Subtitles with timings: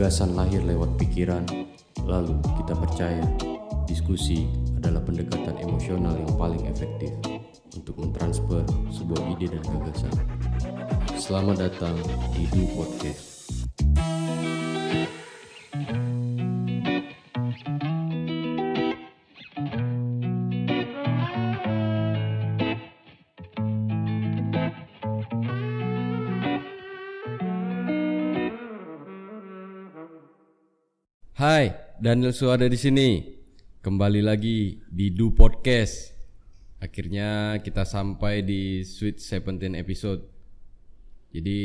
[0.00, 1.44] Gagasan lahir lewat pikiran,
[2.08, 3.20] lalu kita percaya
[3.84, 4.48] diskusi
[4.80, 7.12] adalah pendekatan emosional yang paling efektif
[7.76, 10.14] untuk mentransfer sebuah ide dan gagasan.
[11.20, 12.00] Selamat datang
[12.32, 13.39] di Du Podcast.
[32.10, 33.22] Daniel Suada di sini.
[33.86, 36.10] Kembali lagi di Du Podcast.
[36.82, 40.18] Akhirnya kita sampai di Sweet 17 episode.
[41.30, 41.58] Jadi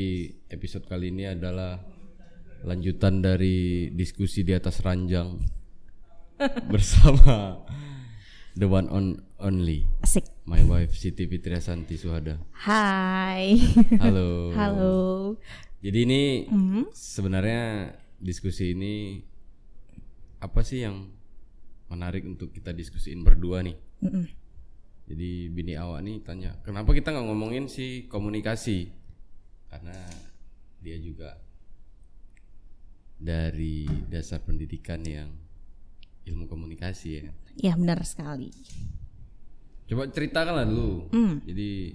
[0.54, 1.82] episode kali ini adalah
[2.62, 5.42] lanjutan dari diskusi di atas ranjang
[6.70, 7.66] bersama
[8.54, 10.30] the one on only Asik.
[10.46, 12.38] my wife Siti Fitriasanti Suhada.
[12.54, 13.58] Hai.
[13.98, 14.30] Halo.
[14.62, 14.98] Halo.
[15.82, 16.94] Jadi ini Mhm.
[16.94, 19.26] sebenarnya diskusi ini
[20.46, 21.10] apa sih yang
[21.90, 23.78] menarik untuk kita diskusiin berdua nih?
[24.06, 24.26] Mm-mm.
[25.06, 28.90] Jadi bini awak nih tanya, kenapa kita nggak ngomongin si komunikasi?
[29.70, 29.98] Karena
[30.82, 31.38] dia juga
[33.18, 35.30] dari dasar pendidikan yang
[36.26, 37.34] ilmu komunikasi ya.
[37.58, 38.50] Ya benar sekali.
[39.86, 41.14] Coba ceritakanlah dulu.
[41.14, 41.38] Hmm.
[41.46, 41.94] Jadi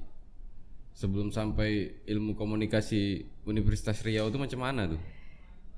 [0.95, 5.01] sebelum sampai ilmu komunikasi Universitas Riau itu macam mana tuh?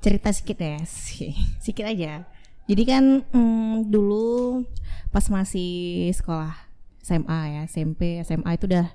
[0.04, 1.32] Cerita sedikit ya, sih.
[1.64, 2.28] sedikit aja.
[2.70, 4.62] Jadi kan mm, dulu
[5.10, 6.54] pas masih sekolah
[7.02, 8.86] SMA ya, SMP, SMA itu udah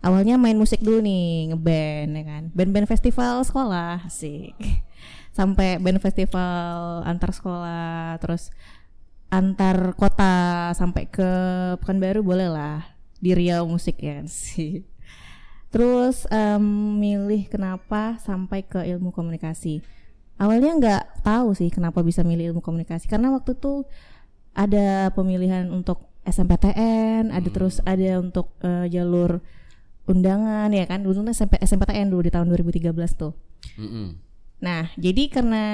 [0.00, 2.42] awalnya main musik dulu nih, ngeband ya kan.
[2.56, 4.56] Band-band festival sekolah, sih.
[5.36, 8.50] Sampai band festival antar sekolah, terus
[9.30, 11.30] antar kota sampai ke
[11.78, 12.82] Pekanbaru boleh lah
[13.22, 14.82] di Riau musik ya kan sih.
[15.70, 19.86] Terus em, milih kenapa sampai ke ilmu komunikasi.
[20.40, 23.84] Awalnya nggak tahu sih kenapa bisa milih ilmu komunikasi karena waktu itu
[24.56, 29.44] ada pemilihan untuk SMPTN, ada terus ada untuk eh, jalur
[30.08, 33.36] undangan ya kan dulu SMP SMPTN dulu di tahun 2013 tuh.
[33.76, 34.16] Mm-mm.
[34.60, 35.64] Nah, jadi karena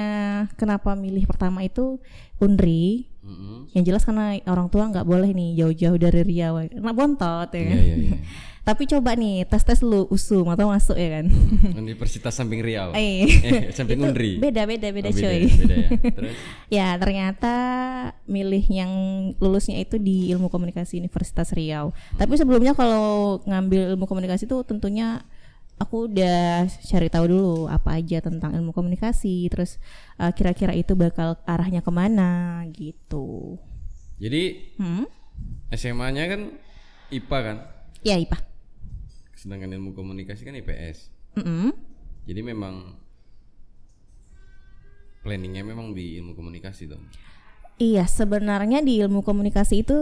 [0.55, 1.99] kenapa milih pertama itu
[2.39, 3.67] Unri, Mm-mm.
[3.75, 7.63] yang jelas karena orang tua nggak boleh nih jauh-jauh dari Riau, karena bontot ya.
[7.67, 7.79] Kan?
[7.83, 8.17] iya iya.
[8.67, 11.31] Tapi coba nih tes tes lu usum atau masuk ya kan?
[11.79, 12.91] Universitas Samping Riau.
[12.91, 14.35] Eh, Eh, Samping Unri.
[14.37, 15.47] Beda beda beda Oh, coy.
[15.47, 15.89] ya, beda ya.
[16.19, 16.35] Terus
[16.67, 17.53] Ya ternyata
[18.27, 18.91] milih yang
[19.39, 21.95] lulusnya itu di ilmu komunikasi Universitas Riau.
[22.13, 25.23] Tapi sebelumnya kalau ngambil ilmu komunikasi itu tentunya
[25.79, 29.47] aku udah cari tahu dulu apa aja tentang ilmu komunikasi.
[29.47, 29.79] Terus
[30.19, 33.55] eh, kira-kira itu bakal arahnya ke mana gitu.
[34.17, 35.07] jadi Hmm?
[35.69, 36.41] SMA-nya kan
[37.07, 37.57] IPA kan,
[38.01, 38.43] Ya IPA.
[39.37, 41.13] Sedangkan ilmu komunikasi kan IPS.
[41.37, 41.69] Mm-mm.
[42.25, 42.97] Jadi memang
[45.21, 47.05] planningnya memang di ilmu komunikasi dong.
[47.77, 49.93] Iya sebenarnya di ilmu komunikasi itu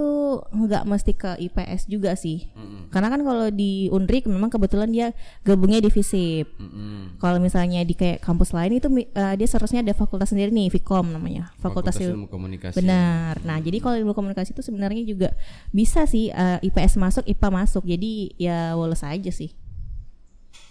[0.48, 2.48] nggak mesti ke IPS juga sih.
[2.56, 2.88] Mm-mm.
[2.88, 5.12] Karena kan kalau di Unrik memang kebetulan dia
[5.44, 6.56] gabungnya di FISIP.
[6.56, 7.20] Mm-mm.
[7.20, 11.12] Kalau misalnya di kayak kampus lain itu eh, dia seharusnya ada fakultas sendiri nih, Vkom
[11.12, 11.52] namanya.
[11.60, 12.80] Fakultas, Il- ilmu komunikasi.
[12.80, 13.44] Benar.
[13.44, 15.36] Nah, jadi kalau ilmu komunikasi itu sebenarnya juga
[15.76, 17.84] bisa sih eh, IPS masuk, IPA masuk.
[17.84, 19.52] Jadi ya woles aja sih.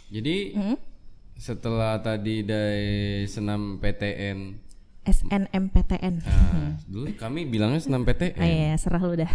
[0.09, 0.81] Jadi Hmm?
[1.37, 4.64] setelah tadi dari senam PTN,
[5.05, 6.15] SNMPTN.
[6.21, 9.29] nah, dulu kami bilangnya senam Ah, iya, serah lu dah.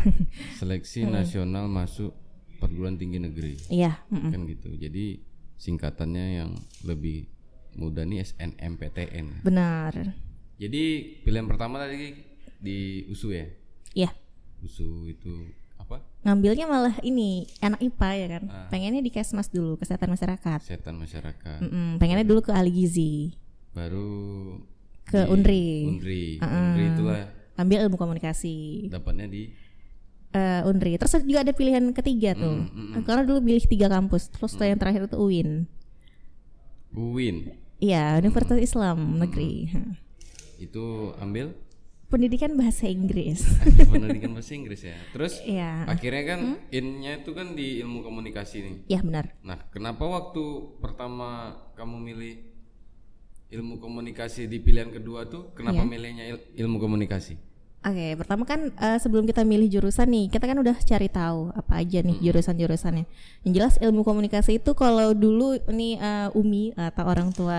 [0.56, 2.12] seleksi nasional masuk
[2.58, 3.56] perguruan tinggi negeri.
[3.68, 4.30] Iya, mm-mm.
[4.30, 5.22] kan gitu jadi
[5.56, 7.28] singkatannya yang lebih
[7.72, 9.94] mudah nih SNMPTN benar.
[10.56, 10.84] jadi
[11.22, 12.16] pilihan pertama tadi
[12.58, 13.46] di USU ya
[13.94, 14.10] Iya.
[14.60, 15.32] USU itu
[15.78, 18.44] apa Ngambilnya malah ini anak IPA ya kan.
[18.46, 18.68] Ah.
[18.68, 20.60] Pengennya di Kesmas dulu, Kesehatan Masyarakat.
[20.60, 23.32] kesehatan masyarakat Mm-mm, pengennya dulu ke Ali Gizi.
[23.72, 24.60] baru
[25.10, 25.66] Ke di Unri.
[25.90, 27.24] Unri Unri itulah
[27.56, 28.88] Ambil ilmu komunikasi.
[28.88, 29.50] dapatnya di
[30.30, 30.96] eh Unri.
[30.96, 32.70] Terus juga ada pilihan ketiga tuh.
[33.02, 34.30] Karena dulu pilih tiga kampus.
[34.30, 35.66] Terus yang terakhir itu UIN.
[36.90, 37.38] UIN
[37.80, 39.72] Iya, Universitas Islam Negeri.
[40.60, 41.56] itu ambil
[42.10, 43.46] Pendidikan bahasa Inggris.
[43.94, 45.86] pendidikan bahasa Inggris ya terus Iya.
[45.86, 49.38] akhirnya kan innya itu kan di ilmu komunikasi nih Ya benar.
[49.40, 50.42] Nah, kenapa waktu
[50.80, 52.34] pertama kamu milih
[53.50, 55.90] ilmu komunikasi di pilihan kedua tuh, kenapa Iya.
[55.90, 57.34] milihnya il- ilmu komunikasi?
[57.80, 61.80] Oke, pertama kan eh, sebelum kita milih jurusan nih, kita kan udah cari tahu apa
[61.80, 63.06] aja nih jurusan-jurusannya.
[63.48, 67.58] Yang jelas ilmu komunikasi itu kalau dulu ini eh, Umi atau orang tua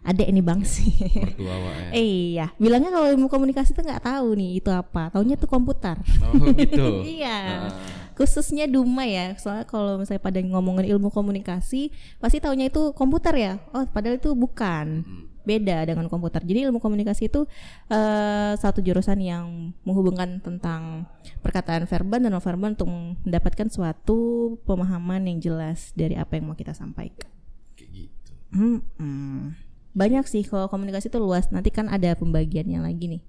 [0.00, 0.88] adek ini bang sih.
[1.12, 1.88] Mertua ya.
[1.92, 5.12] iya, bilangnya kalau ilmu komunikasi tuh nggak tahu nih itu apa.
[5.12, 6.00] Taunya tuh komputer.
[6.24, 7.04] Oh, gitu.
[7.20, 7.68] iya.
[8.14, 9.34] Khususnya Duma ya.
[9.38, 11.90] Soalnya kalau misalnya pada ngomongin ilmu komunikasi,
[12.22, 13.52] pasti taunya itu komputer ya.
[13.74, 15.04] Oh, padahal itu bukan.
[15.04, 15.34] Hmm.
[15.44, 16.40] beda dengan komputer.
[16.40, 17.44] Jadi ilmu komunikasi itu
[17.92, 21.04] uh, satu jurusan yang menghubungkan tentang
[21.44, 26.56] perkataan verbal dan non verbal untuk mendapatkan suatu pemahaman yang jelas dari apa yang mau
[26.56, 27.28] kita sampaikan.
[27.76, 28.32] Kayak gitu.
[28.56, 29.52] Hmm, hmm.
[29.92, 31.52] Banyak sih kalau komunikasi itu luas.
[31.52, 33.22] Nanti kan ada pembagiannya lagi nih.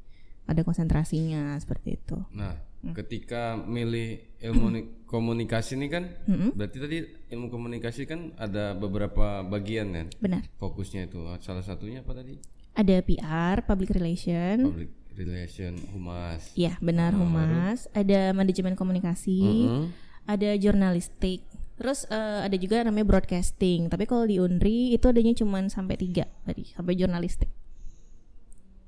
[0.47, 2.15] Ada konsentrasinya seperti itu.
[2.31, 2.55] Nah,
[2.93, 6.53] ketika milih ilmu ni- komunikasi ini kan Mm-mm.
[6.53, 6.97] berarti tadi
[7.29, 10.45] ilmu komunikasi kan ada beberapa bagian kan Benar.
[10.55, 12.37] fokusnya itu salah satunya apa tadi
[12.75, 14.67] Ada PR, public relation.
[14.67, 17.87] public relation humas Iya, benar humas.
[17.89, 19.39] Ada manajemen komunikasi.
[19.63, 19.87] Mm-mm.
[20.25, 21.45] ada jurnalistik
[21.75, 26.23] terus eh, ada juga namanya broadcasting tapi kalau di Unri itu adanya cuma sampai tiga
[26.41, 27.51] tadi sampai jurnalistik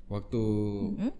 [0.08, 0.42] waktu
[0.90, 1.12] Mm-mm.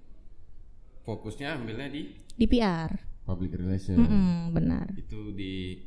[1.09, 2.93] Fokusnya ambilnya di di PR
[3.25, 4.93] public relation Mm-mm, benar.
[4.93, 5.81] Itu di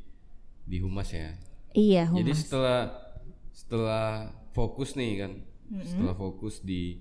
[0.61, 1.37] di humas ya?
[1.71, 2.41] Iya jadi humas.
[2.41, 2.79] setelah
[3.51, 4.05] setelah
[4.51, 5.31] fokus nih kan
[5.81, 6.97] setelah fokus di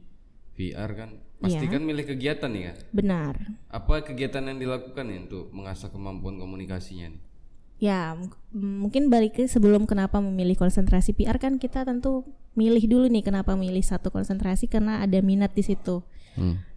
[0.55, 1.73] VR kan pasti Iya.
[1.73, 3.35] kan milih kegiatan nih kan benar.
[3.67, 7.23] Apa kegiatan yang dilakukan nih untuk mengasah kemampuan komunikasinya nih?
[7.81, 8.13] Ya
[8.53, 13.57] mungkin balik ke sebelum kenapa memilih konsentrasi PR kan kita tentu milih dulu nih kenapa
[13.57, 16.05] milih satu konsentrasi karena ada minat di situ.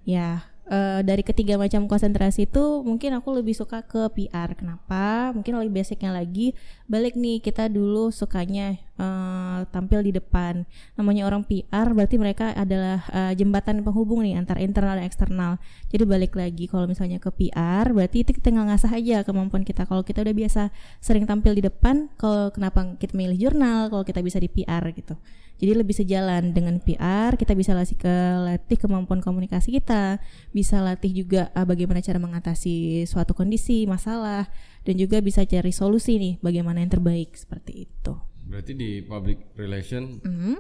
[0.04, 4.56] Ya, eh, dari ketiga macam konsentrasi itu mungkin aku lebih suka ke PR.
[4.56, 5.32] Kenapa?
[5.36, 6.56] Mungkin lebih basicnya lagi
[6.88, 10.64] balik nih kita dulu sukanya eh, tampil di depan.
[10.96, 15.52] Namanya orang PR berarti mereka adalah eh, jembatan penghubung nih antara internal dan eksternal.
[15.92, 19.84] Jadi balik lagi kalau misalnya ke PR berarti itu kita ngasah aja kemampuan kita.
[19.84, 20.72] Kalau kita udah biasa
[21.04, 25.20] sering tampil di depan, kalau kenapa kita milih jurnal kalau kita bisa di PR gitu.
[25.64, 28.12] Jadi lebih sejalan dengan PR, kita bisa latih ke
[28.44, 30.20] latih kemampuan komunikasi kita,
[30.52, 34.52] bisa latih juga uh, bagaimana cara mengatasi suatu kondisi, masalah,
[34.84, 38.14] dan juga bisa cari solusi nih, bagaimana yang terbaik seperti itu.
[38.44, 40.60] berarti di public relation Mhm.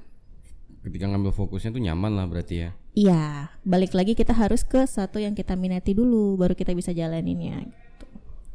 [0.81, 3.23] ketika ngambil fokusnya tuh nyaman lah berarti ya Iya,
[3.61, 7.59] balik lagi kita harus ke satu yang kita minati dulu, baru kita bisa jalaninnya.
[7.59, 8.05] Gitu.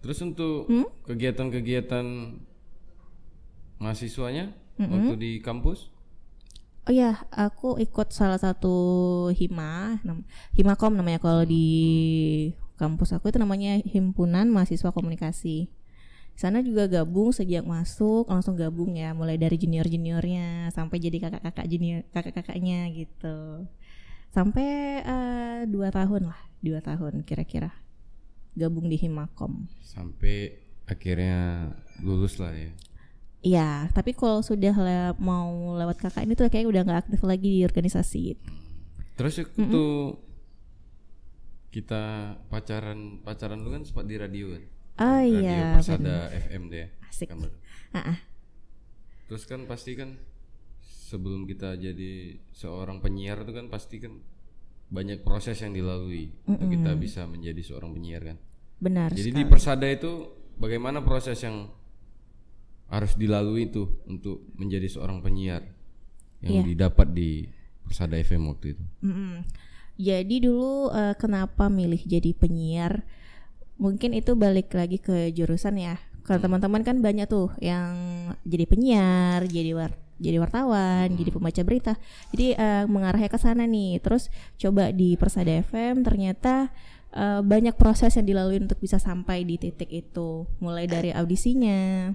[0.00, 0.88] terus untuk Hmm?
[1.04, 2.06] kegiatan-kegiatan
[3.78, 5.92] mahasiswanya waktu di kampus
[6.88, 8.72] Oh iya, aku ikut salah satu
[9.36, 10.00] hima,
[10.56, 11.68] himakom namanya kalau di
[12.80, 15.68] kampus aku itu namanya himpunan mahasiswa komunikasi.
[16.32, 21.68] Sana juga gabung sejak masuk langsung gabung ya, mulai dari junior juniornya sampai jadi kakak-kakak
[21.68, 23.68] junior kakak-kakaknya gitu.
[24.32, 27.68] Sampai eh, dua tahun lah, dua tahun kira-kira
[28.56, 29.68] gabung di himakom.
[29.84, 30.56] sampai
[30.88, 31.68] akhirnya
[32.00, 32.72] lulus lah ya
[33.38, 37.62] Iya, tapi kalau sudah le- mau lewat kakak ini tuh kayak udah nggak aktif lagi
[37.62, 38.24] di organisasi.
[39.14, 39.86] terus itu
[41.68, 42.02] kita
[42.48, 44.62] pacaran pacaran lu kan sempat di radio kan
[44.98, 47.28] Oh radio iya, Persada FM deh Asik.
[47.30, 47.54] Baru.
[47.90, 48.18] Ah, ah.
[49.26, 50.16] terus kan pasti kan
[50.80, 52.12] sebelum kita jadi
[52.50, 54.18] seorang penyiar itu kan pasti kan
[54.88, 58.38] banyak proses yang dilalui untuk kita bisa menjadi seorang penyiar kan
[58.78, 59.10] benar.
[59.10, 61.68] jadi di Persada itu bagaimana proses yang
[62.88, 65.64] harus dilalui itu untuk menjadi seorang penyiar
[66.40, 67.44] yang didapat di
[67.84, 69.44] Persada FM waktu itu Mm-mm.
[69.98, 73.02] Jadi dulu eh, kenapa milih jadi penyiar?
[73.82, 75.98] Mungkin itu balik lagi ke jurusan ya.
[76.22, 77.94] Kalau teman-teman kan banyak tuh yang
[78.46, 81.94] jadi penyiar, jadi war jadi wartawan, jadi pembaca berita.
[82.30, 83.98] Jadi eh, mengarahnya ke sana nih.
[83.98, 86.70] Terus coba di Persada FM ternyata
[87.10, 90.46] eh, banyak proses yang dilalui untuk bisa sampai di titik itu.
[90.62, 92.14] Mulai dari audisinya,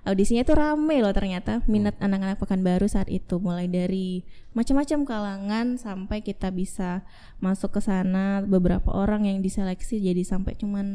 [0.00, 3.36] audisinya tuh rame loh ternyata minat anak-anak Pekanbaru saat itu.
[3.36, 4.24] Mulai dari
[4.56, 7.04] macam-macam kalangan sampai kita bisa
[7.38, 8.40] masuk ke sana.
[8.44, 10.86] Beberapa orang yang diseleksi jadi sampai cuman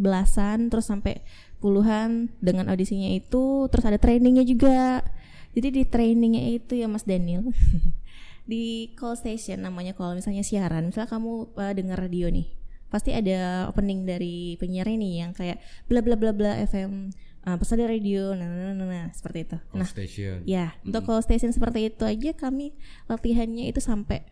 [0.00, 1.20] belasan terus sampai
[1.60, 3.68] puluhan dengan audisinya itu.
[3.68, 5.04] Terus ada trainingnya juga.
[5.54, 7.46] Jadi di trainingnya itu ya Mas Daniel
[8.50, 10.90] di call station namanya kalau misalnya siaran.
[10.90, 15.58] Misalnya kamu uh, dengar radio nih pasti ada opening dari penyiar ini yang kayak
[15.90, 17.10] bla bla bla bla FM
[17.44, 18.32] uh, pesan dari radio.
[18.32, 19.56] Nah, nah, nah, nah, seperti itu.
[19.70, 20.36] Call nah station.
[20.48, 22.72] ya untuk call station seperti itu aja kami
[23.06, 24.24] latihannya itu sampai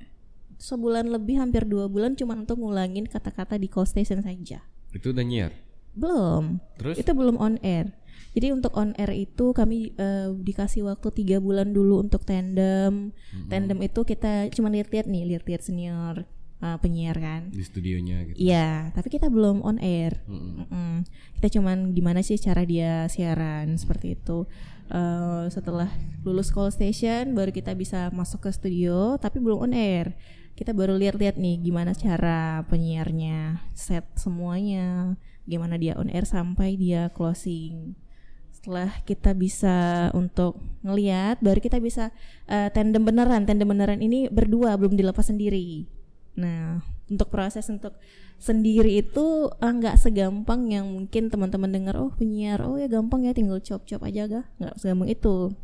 [0.56, 4.64] sebulan lebih hampir dua bulan cuma untuk ngulangin kata-kata di call station saja.
[4.92, 5.52] Itu udah nyiar?
[5.92, 6.62] Belum.
[6.80, 6.96] Terus?
[7.00, 7.92] Itu belum on air.
[8.32, 13.12] Jadi untuk on air itu kami eh, dikasih waktu tiga bulan dulu untuk tandem.
[13.52, 16.24] Tandem itu kita cuma lihat-lihat nih lihat-lihat senior
[16.62, 20.22] eh, penyiar kan di studionya gitu Iya, tapi kita belum on air.
[20.30, 20.64] Mm-mm.
[20.64, 20.92] Mm-mm.
[21.36, 24.46] Kita cuman gimana sih cara dia siaran seperti itu.
[24.92, 25.90] Eh, setelah
[26.22, 30.14] lulus call station, baru kita bisa masuk ke studio, tapi belum on air.
[30.54, 35.16] Kita baru lihat-lihat nih gimana cara penyiarnya set semuanya,
[35.48, 37.96] gimana dia on air sampai dia closing.
[38.52, 40.54] setelah kita bisa untuk
[40.86, 42.14] ngeliat baru kita bisa
[42.46, 45.82] uh, tandem beneran tandem beneran ini berdua belum dilepas sendiri
[46.32, 46.80] nah
[47.12, 47.92] untuk proses untuk
[48.42, 53.22] sendiri itu eh, nggak uh, segampang yang mungkin teman-teman dengar oh penyiar oh ya gampang
[53.22, 55.54] ya tinggal chop-chop aja gak nggak segampang itu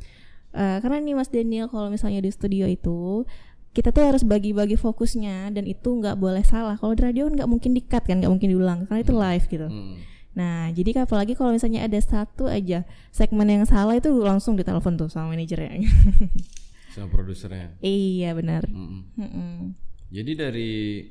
[0.55, 3.27] uh, karena nih Mas Daniel kalau misalnya di studio itu
[3.75, 7.75] kita tuh harus bagi-bagi fokusnya dan itu nggak boleh salah kalau di radio nggak mungkin
[7.75, 9.95] dikat kan nggak mungkin diulang karena itu live gitu hmm.
[10.39, 15.09] nah jadi apalagi kalau misalnya ada satu aja segmen yang salah itu langsung ditelepon tuh
[15.11, 15.83] sama manajernya
[16.95, 19.01] sama produsernya iya benar mm -mm.
[19.19, 19.88] Mm -mm.
[20.09, 21.05] Jadi dari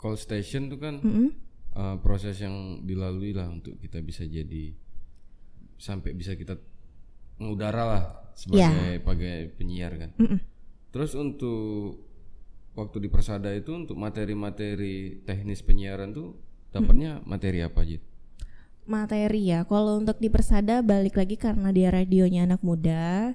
[0.00, 1.28] call station tuh kan mm -hmm.
[1.76, 4.72] uh, proses yang dilalui lah untuk kita bisa jadi
[5.76, 6.56] sampai bisa kita
[7.36, 9.52] mengudara lah sebagai yeah.
[9.52, 10.10] penyiar kan.
[10.16, 10.38] Mm -mm.
[10.92, 12.00] Terus untuk
[12.76, 16.36] waktu di Persada itu untuk materi-materi teknis penyiaran tuh
[16.72, 17.28] dapatnya mm -hmm.
[17.28, 17.98] materi apa aja?
[18.86, 23.34] Materi ya, kalau untuk di Persada balik lagi karena dia radionya anak muda,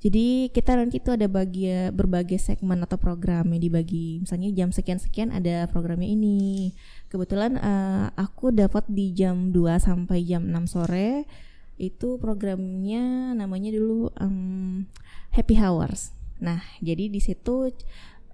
[0.00, 4.24] jadi kita nanti itu ada bagi berbagai segmen atau program yang dibagi.
[4.24, 6.72] Misalnya jam sekian-sekian ada programnya ini.
[7.12, 11.28] Kebetulan uh, aku dapat di jam 2 sampai jam 6 sore
[11.76, 14.88] itu programnya namanya dulu um,
[15.36, 16.16] Happy Hours.
[16.40, 17.68] Nah, jadi di situ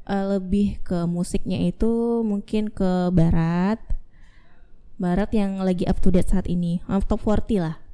[0.06, 3.82] uh, lebih ke musiknya itu mungkin ke barat.
[5.02, 6.78] Barat yang lagi up to date saat ini.
[7.10, 7.85] Top 40 lah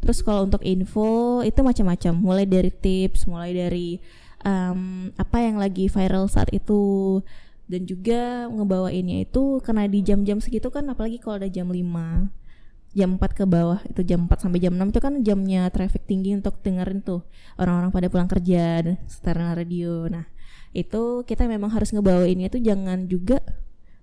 [0.00, 3.98] Terus kalau untuk info itu macam-macam, mulai dari tips, mulai dari
[4.44, 7.20] um, apa yang lagi viral saat itu
[7.68, 11.84] dan juga ngebawainnya itu karena di jam-jam segitu kan apalagi kalau ada jam 5
[12.96, 16.32] jam 4 ke bawah itu jam 4 sampai jam 6 itu kan jamnya traffic tinggi
[16.32, 17.20] untuk dengerin tuh
[17.60, 20.08] orang-orang pada pulang kerja dan radio.
[20.08, 20.24] Nah,
[20.72, 23.44] itu kita memang harus ngebawainnya itu jangan juga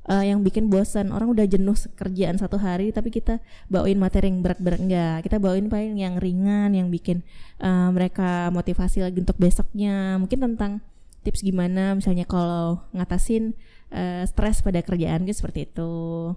[0.10, 4.42] uh, yang bikin bosan orang udah jenuh kerjaan satu hari tapi kita bawain materi yang
[4.46, 4.80] berat-berat.
[4.82, 7.26] Enggak kita bawain paling yang ringan yang bikin
[7.62, 10.18] uh, mereka motivasi lagi untuk besoknya.
[10.22, 10.72] Mungkin tentang
[11.26, 13.58] tips gimana misalnya kalau ngatasin
[13.90, 15.92] uh, stres pada kerjaan gitu seperti itu.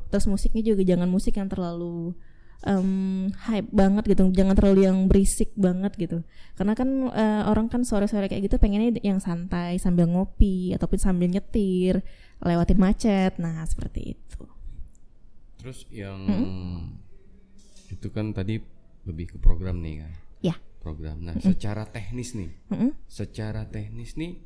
[0.09, 2.17] Terus musiknya juga jangan musik yang terlalu
[2.65, 4.33] um, hype banget gitu.
[4.33, 6.25] Jangan terlalu yang berisik banget gitu.
[6.57, 11.29] Karena kan uh, orang kan sore-sore kayak gitu pengennya yang santai sambil ngopi ataupun sambil
[11.29, 12.03] nyetir
[12.43, 14.43] lewatin macet nah seperti itu
[15.59, 16.79] terus yang hmm?
[17.91, 18.63] itu kan tadi
[19.07, 21.45] lebih ke program nih kan ya program nah hmm.
[21.45, 22.93] secara teknis nih hmm?
[23.11, 24.39] secara teknis nih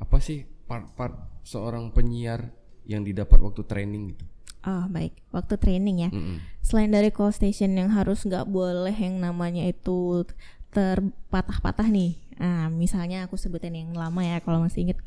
[0.00, 2.50] apa sih part-part seorang penyiar
[2.84, 4.26] yang didapat waktu training gitu
[4.64, 6.10] Oh baik, waktu training ya.
[6.10, 6.36] Mm -hmm.
[6.64, 10.24] Selain dari call station yang harus nggak boleh yang namanya itu
[10.72, 12.16] terpatah-patah nih.
[12.40, 14.98] Nah, misalnya aku sebutin yang lama ya kalau masih inget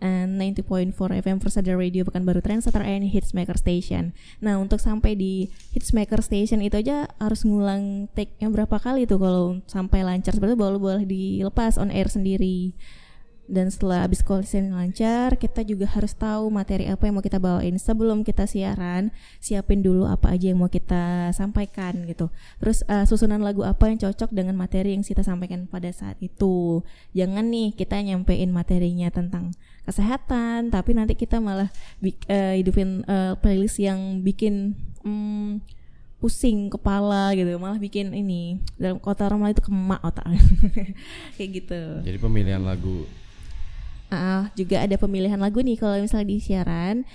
[0.00, 4.16] and 90.4 FM Persada Radio Pekanbaru Trendsetter and Hitsmaker Station.
[4.40, 9.44] Nah untuk sampai di Hitsmaker Station itu aja harus ngulang take-nya berapa kali tuh kalau
[9.68, 12.74] sampai lancar seperti itu baru boleh dilepas on air sendiri
[13.50, 17.74] dan setelah habis call lancar kita juga harus tahu materi apa yang mau kita bawain.
[17.82, 19.10] Sebelum kita siaran
[19.42, 22.30] siapin dulu apa aja yang mau kita sampaikan gitu.
[22.62, 26.86] Terus uh, susunan lagu apa yang cocok dengan materi yang kita sampaikan pada saat itu.
[27.10, 29.50] Jangan nih kita nyampein materinya tentang
[29.82, 31.74] kesehatan tapi nanti kita malah
[32.06, 35.58] uh, hidupin uh, playlist yang bikin um,
[36.22, 37.50] pusing kepala gitu.
[37.58, 40.30] Malah bikin ini dalam kota Roma itu kemak otak.
[41.34, 41.82] Kayak gitu.
[42.06, 43.10] Jadi pemilihan lagu
[44.10, 47.06] uh, juga ada pemilihan lagu nih kalau misalnya di siaran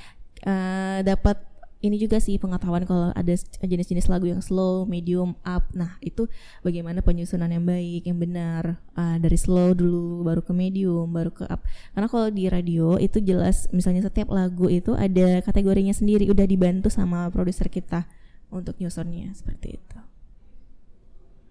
[0.44, 1.38] uh, dapat
[1.86, 5.70] ini juga sih pengetahuan kalau ada jenis-jenis lagu yang slow, medium, up.
[5.70, 6.26] Nah, itu
[6.66, 8.82] bagaimana penyusunan yang baik, yang benar.
[8.98, 11.62] Uh, dari slow dulu, baru ke medium, baru ke up.
[11.94, 16.90] Karena kalau di radio itu jelas misalnya setiap lagu itu ada kategorinya sendiri, udah dibantu
[16.90, 18.10] sama produser kita
[18.50, 19.98] untuk nyusunnya seperti itu.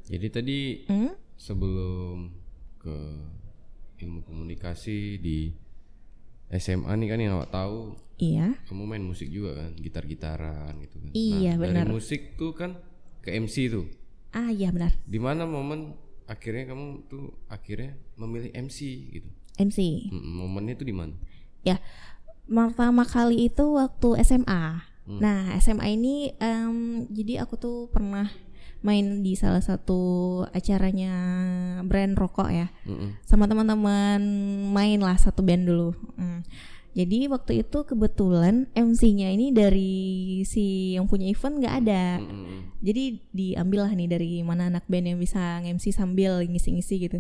[0.05, 0.59] Jadi tadi
[0.91, 1.13] hmm?
[1.39, 2.35] sebelum
[2.83, 2.97] ke
[4.05, 5.51] ilmu komunikasi di
[6.53, 7.97] SMA nih kan yang awak tahu.
[8.21, 8.55] Iya.
[8.71, 11.11] Kamu main musik juga kan, gitar-gitaran gitu kan.
[11.17, 11.85] Iya, nah, benar.
[11.89, 12.79] Dari musik tuh kan
[13.25, 13.87] ke MC tuh.
[14.31, 14.95] Ah, iya benar.
[15.03, 15.99] Di mana momen
[16.31, 18.79] akhirnya kamu tuh akhirnya memilih MC
[19.19, 19.29] gitu.
[19.59, 20.11] MC.
[20.11, 21.15] Hmm, momennya tuh di mana?
[21.67, 21.83] Ya.
[22.45, 24.85] Pertama kali itu waktu SMA.
[25.05, 25.21] Hmm.
[25.21, 28.29] Nah, SMA ini um, jadi aku tuh pernah
[28.85, 31.13] main di salah satu acaranya
[31.89, 32.69] brand rokok ya.
[32.85, 33.25] Mm-hmm.
[33.25, 34.21] sama teman-teman
[34.77, 35.97] main lah satu band dulu.
[36.21, 36.45] Mm.
[36.95, 39.97] jadi waktu itu kebetulan MC-nya ini dari
[40.47, 42.21] si yang punya event nggak ada.
[42.21, 42.59] Mm-hmm.
[42.85, 47.19] jadi diambil lah nih dari mana anak band yang bisa MC sambil ngisi-ngisi gitu.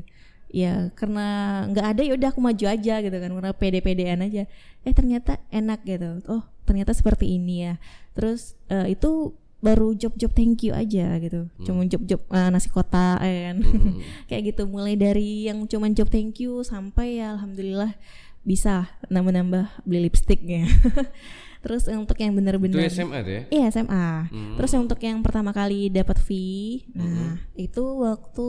[0.54, 4.47] Ya karena nggak ada ya udah aku maju aja gitu kan karena pede-pedean aja.
[4.87, 6.23] Eh ternyata enak gitu.
[6.28, 7.75] Oh ternyata seperti ini ya.
[8.12, 11.64] Terus uh, itu baru job-job thank you aja gitu Hmm.
[11.64, 13.56] cuma job-job eh, nasi kotak ya kan
[14.28, 17.97] kayak gitu mulai dari yang cuma job thank you sampai ya alhamdulillah
[18.44, 20.68] bisa nambah-nambah beli lipstick ya
[21.64, 23.42] terus untuk yang Itu bener-bener SMA tuh ya?
[23.49, 24.28] Iya SMA.
[24.28, 24.52] Hmm.
[24.61, 28.49] Terus yang untuk yang pertama kali dapat fee, nah itu waktu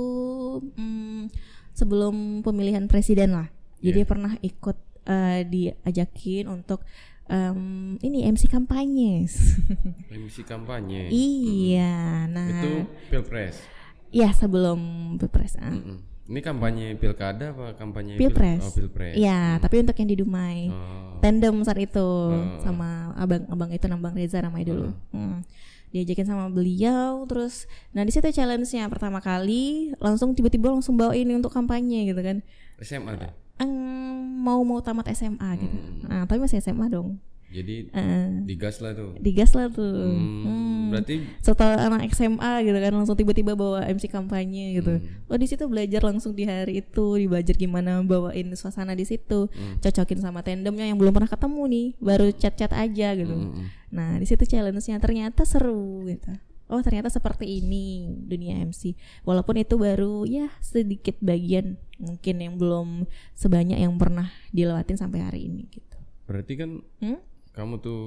[0.76, 1.32] mm,
[1.72, 3.48] sebelum pemilihan presiden lah.
[3.80, 4.10] Jadi Iya.
[4.12, 6.84] pernah ikut eh, diajakin untuk
[7.28, 7.60] em,
[8.00, 9.26] ini MC kampanye.
[10.14, 11.10] MC kampanye.
[11.10, 13.58] iya, nah Itu pilpres.
[14.10, 14.80] ya sebelum
[15.18, 15.58] pilpres.
[15.58, 15.74] ah.
[16.26, 18.62] Ini kampanye pilkada apa kampanye pil- Pilpres.
[18.64, 19.14] Oh, pilpres.
[19.14, 20.70] Iya, tapi untuk yang di Dumai.
[20.70, 21.22] Oh.
[21.22, 22.10] tandem saat itu
[22.60, 24.90] sama abang-abang itu nambang Reza namanya dulu.
[25.10, 25.42] Hmm.
[25.90, 31.34] Diajakin sama beliau terus nah di situ challenge-nya pertama kali langsung tiba-tiba langsung bawa ini
[31.34, 32.42] untuk kampanye gitu kan.
[32.78, 33.32] SMA tuh.
[34.38, 35.74] Mau mau tamat SMA gitu.
[35.74, 36.06] Hmm.
[36.06, 37.18] Nah, tapi masih SMA dong.
[37.46, 39.16] Jadi Eh, digas lah tuh.
[39.18, 40.12] digas lah tuh.
[40.12, 40.86] Hmm, Hmm.
[40.92, 45.00] Berarti Setelah anak SMA gitu kan langsung tiba-tiba bawa MC kampanye gitu.
[45.00, 45.26] Hmm.
[45.26, 49.80] Oh di situ belajar langsung di hari itu, belajar gimana bawain suasana di situ, Hmm.
[49.80, 53.34] cocokin sama tandemnya yang belum pernah ketemu nih, baru chat-chat aja gitu.
[53.34, 53.66] Mm-mm.
[53.90, 56.36] Nah di situ challenge-nya ternyata seru gitu.
[56.66, 58.98] Oh ternyata seperti ini dunia MC.
[59.22, 65.42] Walaupun itu baru ya sedikit bagian mungkin yang belum sebanyak yang pernah dilewatin sampai hari
[65.46, 65.98] ini gitu.
[66.26, 67.22] berarti kan Hmm?
[67.54, 68.04] kamu tuh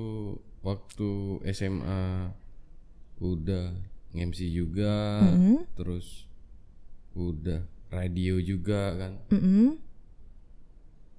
[0.61, 1.09] waktu
[1.49, 2.35] SMA
[3.19, 3.79] udah
[4.11, 5.63] nge-MC juga, Mm-mm.
[5.79, 6.27] terus
[7.15, 9.13] udah radio juga kan.
[9.31, 9.79] Mm-mm.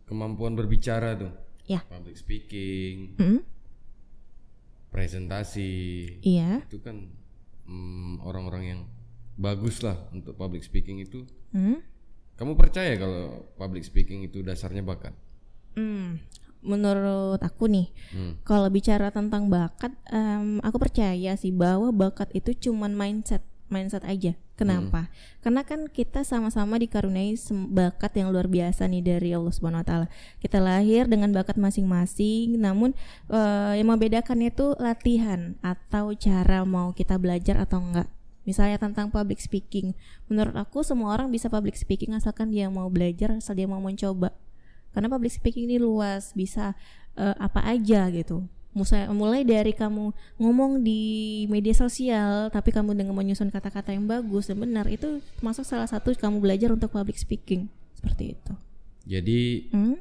[0.06, 1.32] Kemampuan berbicara tuh.
[1.66, 1.86] Ya.
[1.88, 3.40] Public speaking, Mm-mm.
[4.90, 5.74] presentasi.
[6.20, 6.66] Iya.
[6.66, 7.14] Itu kan
[7.70, 8.82] mm, orang-orang yang
[9.38, 11.24] bagus lah untuk public speaking itu.
[11.54, 11.80] Hmm?
[12.36, 15.14] Kamu percaya kalau public speaking itu dasarnya bakat?
[15.78, 16.18] Hmm,
[16.60, 18.34] menurut aku nih, Hmm.
[18.44, 24.36] kalau bicara tentang bakat, em, aku percaya sih bahwa bakat itu cuman mindset, mindset aja.
[24.60, 25.08] Kenapa?
[25.40, 27.38] Karena kan kita sama-sama dikaruniai
[27.72, 30.08] bakat yang luar biasa nih dari Allah Subhanahu Wa Taala.
[30.44, 32.92] Kita lahir dengan bakat masing-masing, namun
[33.32, 38.12] eh, yang membedakannya itu latihan atau cara mau kita belajar atau enggak.
[38.44, 39.96] Misalnya tentang public speaking,
[40.28, 44.36] menurut aku semua orang bisa public speaking asalkan dia mau belajar, asal dia mau mencoba
[44.94, 46.74] karena public speaking ini luas bisa
[47.18, 51.02] eh, apa aja gitu mulai mulai dari kamu ngomong di
[51.46, 56.14] media sosial tapi kamu dengan menyusun kata-kata yang bagus dan benar itu termasuk salah satu
[56.14, 57.66] kamu belajar untuk public speaking
[57.98, 58.54] seperti itu
[59.10, 59.40] Jadi
[59.74, 59.98] Hmm?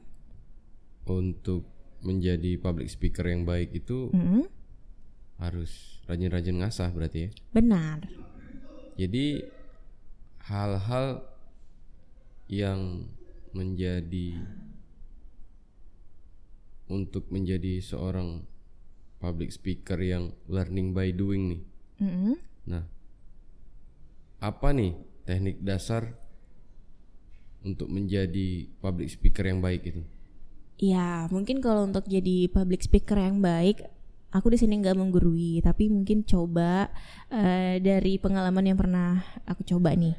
[1.09, 1.65] untuk
[1.99, 4.45] menjadi public speaker yang baik itu Hmm?
[5.39, 7.31] harus rajin-rajin ngasah berarti ya.
[7.51, 8.05] benar
[8.99, 9.47] Jadi
[10.45, 11.23] hal-hal
[12.49, 13.07] yang
[13.53, 14.43] menjadi
[16.89, 18.43] untuk menjadi seorang
[19.19, 21.63] public speaker yang learning by doing nih.
[21.99, 22.37] Hmm?
[22.67, 22.85] Nah,
[24.39, 24.95] apa nih
[25.27, 26.15] teknik dasar
[27.67, 30.03] untuk menjadi public speaker yang baik itu?
[30.79, 33.83] Ya, mungkin kalau untuk jadi public speaker yang baik,
[34.29, 36.93] aku di sini nggak menggurui, tapi mungkin coba
[37.33, 40.13] eh, dari pengalaman yang pernah aku coba nih.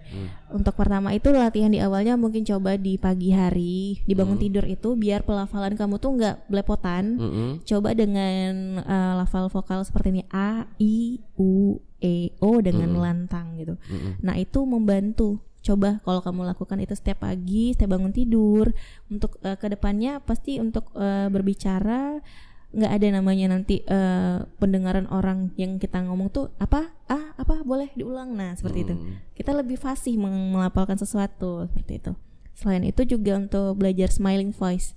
[0.50, 4.98] Untuk pertama itu latihan di awalnya mungkin coba di pagi hari, di bangun tidur itu
[4.98, 7.22] biar pelafalan kamu tuh nggak belepotan.
[7.22, 7.50] Mm-mm.
[7.62, 13.78] Coba dengan eh, lafal vokal seperti ini A, I, U, E, O dengan lantang gitu.
[13.78, 14.26] Mm-mm.
[14.26, 15.38] Nah itu membantu.
[15.60, 18.72] Coba kalau kamu lakukan itu setiap pagi, setiap bangun tidur,
[19.12, 22.24] untuk eh, ke depannya pasti untuk eh, berbicara
[22.70, 26.94] nggak ada namanya nanti eh, pendengaran orang yang kita ngomong tuh apa?
[27.10, 27.66] Ah apa?
[27.66, 28.38] Boleh diulang.
[28.38, 28.94] Nah seperti itu.
[28.94, 29.18] Hmm.
[29.34, 32.12] kita lebih fasih melapalkan sesuatu seperti itu.
[32.54, 34.94] Selain itu juga untuk belajar smiling voice.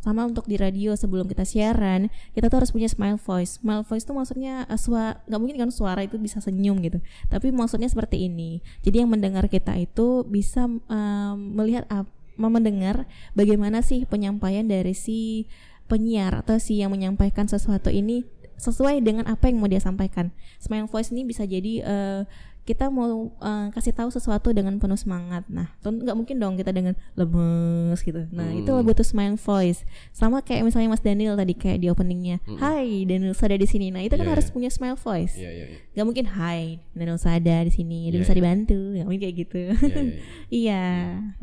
[0.00, 3.62] Sama untuk di radio sebelum kita siaran kita tuh harus punya smile voice.
[3.62, 6.98] Smile voice tuh maksudnya eh, suara nggak mungkin kan suara itu bisa senyum gitu.
[7.30, 8.58] Tapi maksudnya seperti ini.
[8.82, 15.46] Jadi yang mendengar kita itu bisa em, melihat ap- mendengar bagaimana sih penyampaian dari si
[15.84, 20.86] penyiar atau si yang menyampaikan sesuatu ini sesuai dengan apa yang mau dia sampaikan smile
[20.86, 22.22] voice ini bisa jadi eh,
[22.64, 25.44] kita mau eh, kasih tahu sesuatu dengan penuh semangat.
[25.52, 28.24] Nah, nggak mungkin dong kita dengan lemes gitu.
[28.32, 28.80] Nah, itu Hmm.
[28.80, 29.84] butuh smile voice.
[30.16, 33.92] Sama kayak misalnya Mas Daniel tadi kayak di openingnya, Hai Daniel Sada di sini.
[33.92, 34.54] Nah, itu kan Iya, harus iya.
[34.56, 35.36] punya smile voice.
[35.36, 35.78] Iya iya iya.
[35.92, 38.38] Gak mungkin Hai Daniel Sada di sini, Iya, bisa iya.
[38.40, 38.80] dibantu.
[38.96, 39.60] Gak mungkin kayak gitu.
[39.60, 40.16] Iya, iya, iya.
[40.64, 40.84] Iya.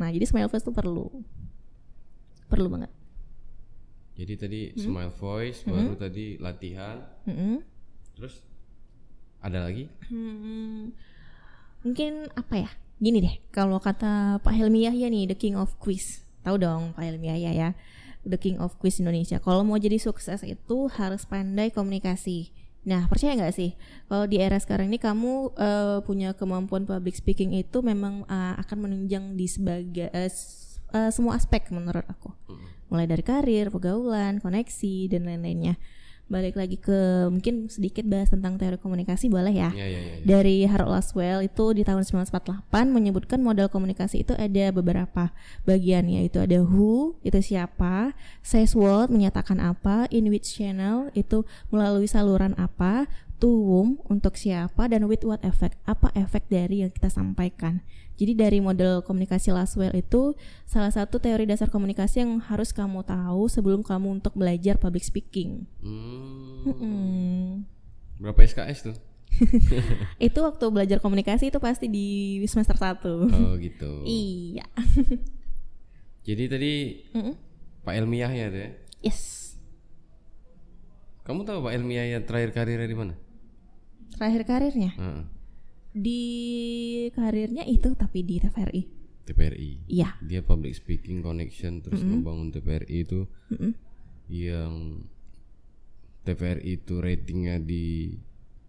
[0.02, 1.06] Nah, jadi smile voice tuh perlu.
[2.50, 2.90] Perlu banget.
[4.12, 4.80] Jadi tadi Hmm?
[4.80, 7.64] smile voice, baru tadi latihan, Mm-mm.
[8.12, 8.44] terus
[9.40, 9.88] ada lagi?
[10.12, 10.92] Hmm,
[11.80, 12.70] mungkin apa ya?
[13.02, 16.22] Gini deh, kalau kata Pak Helmi Yahya nih, the king of quiz.
[16.44, 17.68] Tahu dong Pak Helmi Yahya ya,
[18.22, 19.42] the king of quiz Indonesia.
[19.42, 22.54] Kalau mau jadi sukses itu harus pandai komunikasi.
[22.82, 23.78] Nah, percaya nggak sih
[24.10, 28.90] kalau di era sekarang ini kamu uh, punya kemampuan public speaking itu memang uh, akan
[28.90, 30.30] menunjang di sebagai uh,
[30.92, 32.30] uh, semua aspek menurut aku.
[32.92, 35.80] Mulai dari karir, pergaulan, koneksi dan lain-lainnya.
[36.30, 39.68] Balik lagi ke mungkin sedikit bahas tentang teori komunikasi boleh ya?
[39.76, 40.24] Ya, ya, ya, ya.
[40.24, 45.28] Dari Harold Laswell itu di tahun 1948 menyebutkan model komunikasi itu ada beberapa
[45.68, 52.08] bagian yaitu ada who itu siapa, says what menyatakan apa, in which channel itu melalui
[52.08, 53.08] saluran apa,
[53.42, 57.82] to whom untuk siapa dan with what effect apa efek dari yang kita sampaikan.
[58.14, 63.50] Jadi dari model komunikasi Laswell itu salah satu teori dasar komunikasi yang harus kamu tahu
[63.50, 65.66] sebelum kamu untuk belajar public speaking.
[65.82, 66.70] Hmm.
[66.70, 67.66] Hmm.
[68.22, 68.96] Berapa SKS tuh?
[70.30, 74.06] itu waktu belajar komunikasi itu pasti di semester 1 Oh gitu.
[74.06, 74.70] Iya.
[76.30, 76.72] Jadi tadi
[77.10, 77.34] Mm-mm.
[77.82, 78.70] Pak Elmiah ya ya.
[79.02, 79.42] yes.
[81.26, 83.14] Kamu tahu Pak Elmiah yang terakhir karirnya di mana?
[84.12, 85.22] Terakhir karirnya Heeh.
[85.92, 86.22] di
[87.12, 88.82] karirnya itu tapi di TVRI.
[89.22, 89.70] TPRI.
[89.86, 90.18] Iya.
[90.20, 93.72] Dia public speaking connection terus ngebangun TPRI itu Mm-mm.
[94.28, 95.04] yang
[96.22, 98.14] TVRI itu ratingnya di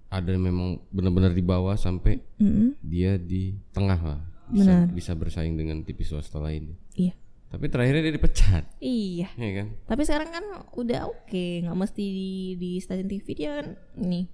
[0.10, 2.77] ada memang benar-benar di bawah sampai Mm-mm.
[2.82, 4.93] dia di tengah lah bisa Benar.
[4.93, 6.77] bisa bersaing dengan TV swasta lain.
[6.93, 7.17] Iya.
[7.49, 9.29] Tapi terakhirnya dia dipecat, Iya.
[9.34, 9.67] ya kan?
[9.86, 14.25] Tapi sekarang kan udah oke, nggak mesti di, di stasiun TV dia kan ini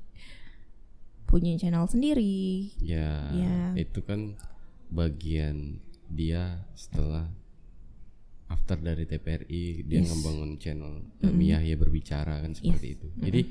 [1.29, 2.73] punya channel sendiri.
[2.81, 3.77] Ya, Ya.
[3.77, 4.33] itu kan
[4.89, 5.77] bagian
[6.09, 7.29] dia setelah
[8.49, 10.09] after dari TPRI dia Yes.
[10.09, 13.07] ngebangun channel Mia ya berbicara kan seperti itu.
[13.15, 13.41] Jadi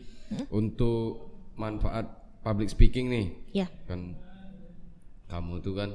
[0.50, 2.10] untuk manfaat
[2.42, 3.70] public speaking nih Ya.
[3.86, 4.18] kan
[5.26, 5.90] kamu tuh kan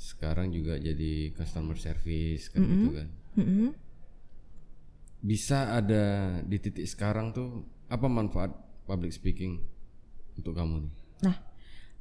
[0.00, 3.08] sekarang juga jadi customer service kan gitu kan.
[3.36, 3.68] Mm-mm.
[5.20, 6.04] Bisa ada
[6.40, 8.56] di titik sekarang tuh apa manfaat
[8.88, 9.60] public speaking
[10.32, 10.94] untuk kamu nih?
[11.22, 11.36] Nah,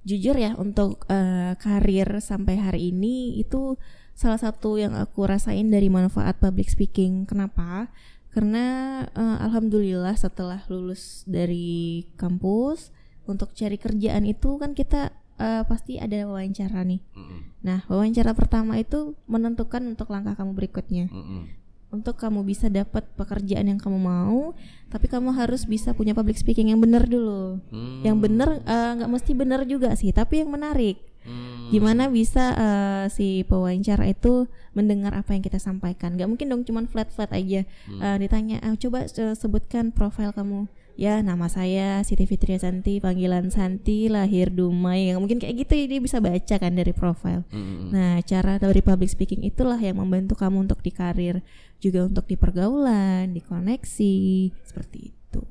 [0.07, 3.75] jujur ya untuk eh, karir sampai hari ini itu
[4.15, 7.23] salah satu yang aku rasain dari manfaat public speaking.
[7.23, 7.87] Kenapa?
[8.31, 12.91] Karena eh, alhamdulillah setelah lulus dari kampus
[13.29, 17.01] untuk cari kerjaan itu kan kita eh, pasti ada wawancara nih.
[17.15, 17.39] Mm-mm.
[17.63, 21.07] Nah, wawancara pertama itu menentukan untuk langkah kamu berikutnya.
[21.11, 21.58] Mm-mm.
[21.89, 24.53] Untuk kamu bisa dapat pekerjaan yang kamu mau,
[24.93, 27.57] tapi kamu harus bisa punya public speaking yang benar dulu.
[27.73, 28.05] Hmm.
[28.05, 31.01] Yang benar eh, nggak mesti benar juga sih, tapi yang menarik.
[31.25, 31.73] Hmm.
[31.73, 34.45] Gimana bisa eh, si pewawancara itu
[34.77, 36.13] mendengar apa yang kita sampaikan?
[36.13, 40.69] Gak mungkin dong cuman flat-flat aja Eh, ditanya, "Ah, coba sebutkan profil kamu.
[40.99, 45.07] Ya, nama saya Siti Fitria Santi, panggilan Santi, lahir Dumai.
[45.07, 47.47] Nggak mungkin kayak gitu ya, dia bisa baca kan dari profil.
[47.55, 47.95] Mm-mm.
[47.95, 51.39] Nah, cara dari public speaking itulah yang membantu kamu untuk di karir,
[51.79, 54.15] juga untuk di pergaulan, di koneksi,
[54.59, 55.41] seperti itu.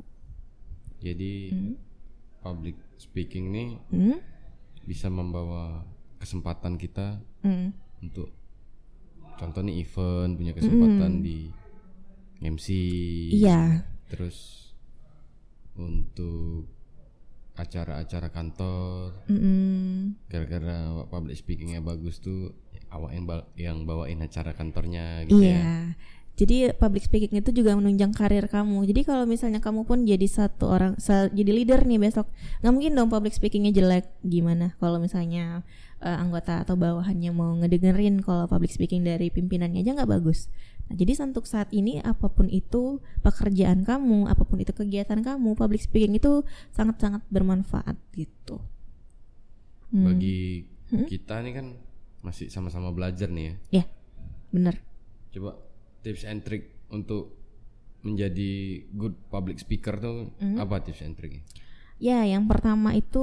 [1.01, 1.33] Jadi
[2.45, 4.21] public speaking nih Hmm?
[4.85, 5.81] bisa membawa
[6.21, 7.73] kesempatan kita Hmm.
[8.05, 8.29] untuk
[9.41, 11.49] contoh nih event punya kesempatan di
[12.39, 12.69] MC
[13.33, 13.89] Iya.
[14.09, 14.68] terus
[15.79, 16.67] untuk
[17.55, 20.15] acara-acara kantor Mm-mm.
[20.31, 22.55] gara-gara public speakingnya bagus tuh
[22.89, 25.59] awak yang ba- yang bawain acara kantornya gitu Iya.
[25.59, 25.75] ya
[26.39, 28.87] Jadi public speaking itu juga menunjang karir kamu.
[28.87, 30.95] Jadi kalau misalnya kamu pun jadi satu orang,
[31.35, 32.31] jadi leader nih besok,
[32.63, 34.07] nggak mungkin dong public speakingnya jelek.
[34.23, 35.67] Gimana kalau misalnya
[35.99, 40.47] eh, anggota atau bawahannya mau ngedengerin kalau public speaking dari pimpinannya aja nggak bagus.
[40.89, 45.53] Nah, jadi untuk saat ini apa pun itu pekerjaan kamu, apa pun itu kegiatan kamu,
[45.53, 48.61] public speaking itu sangat-sangat bermanfaat gitu.
[49.89, 50.05] Hmm.
[50.05, 50.69] bagi
[51.09, 51.67] kita nih kan
[52.21, 53.85] masih sama-sama belajar nih ya Ya,
[54.51, 54.85] bener.
[55.31, 55.57] coba
[56.03, 57.33] tips and trick untuk
[57.99, 58.51] menjadi
[58.91, 60.57] good public speaker tuh Hmm.
[60.57, 61.41] apa tips and tricknya?
[61.97, 63.21] Ya, yang pertama itu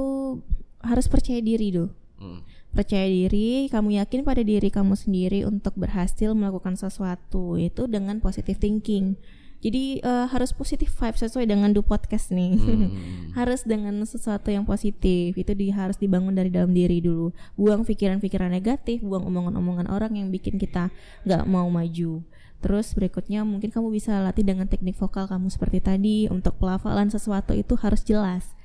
[0.78, 1.90] harus percaya diri dulu.
[2.16, 2.40] Mm.
[2.76, 8.60] Percaya diri, kamu yakin pada diri kamu sendiri untuk berhasil melakukan sesuatu itu dengan positive
[8.60, 9.16] thinking.
[9.64, 12.54] Jadi eh, harus positif vibe sesuai dengan do podcast nih.
[12.60, 12.88] Hmm.
[13.38, 15.32] harus dengan sesuatu yang positif.
[15.32, 17.32] Itu di, harus dibangun dari dalam diri dulu.
[17.56, 20.92] Buang pikiran-pikiran negatif, buang omongan-omongan orang yang bikin kita
[21.24, 22.20] nggak mau maju.
[22.60, 26.16] Terus berikutnya mungkin kamu bisa latih dengan teknik vokal kamu seperti tadi.
[26.28, 28.55] Untuk pelafalan sesuatu itu harus jelas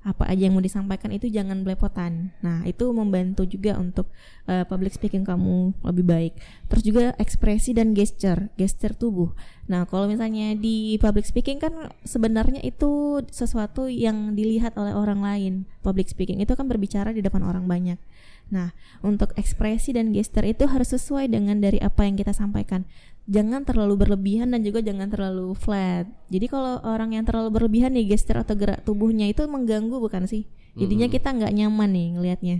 [0.00, 2.32] apa aja yang mau disampaikan itu jangan belepotan.
[2.40, 4.08] Nah, itu membantu juga untuk
[4.48, 6.32] uh, public speaking kamu lebih baik.
[6.72, 9.36] Terus juga ekspresi dan gesture, gesture tubuh.
[9.68, 15.52] Nah, kalau misalnya di public speaking kan sebenarnya itu sesuatu yang dilihat oleh orang lain.
[15.84, 18.00] Public speaking itu kan berbicara di depan orang banyak.
[18.50, 22.88] Nah, untuk ekspresi dan gesture itu harus sesuai dengan dari apa yang kita sampaikan.
[23.28, 26.08] Jangan terlalu berlebihan dan juga jangan terlalu flat.
[26.32, 30.48] Jadi kalau orang yang terlalu berlebihan nih gesture atau gerak tubuhnya itu mengganggu bukan sih?
[30.78, 31.16] Jadinya Mm-mm.
[31.18, 32.56] kita nggak nyaman nih ngelihatnya.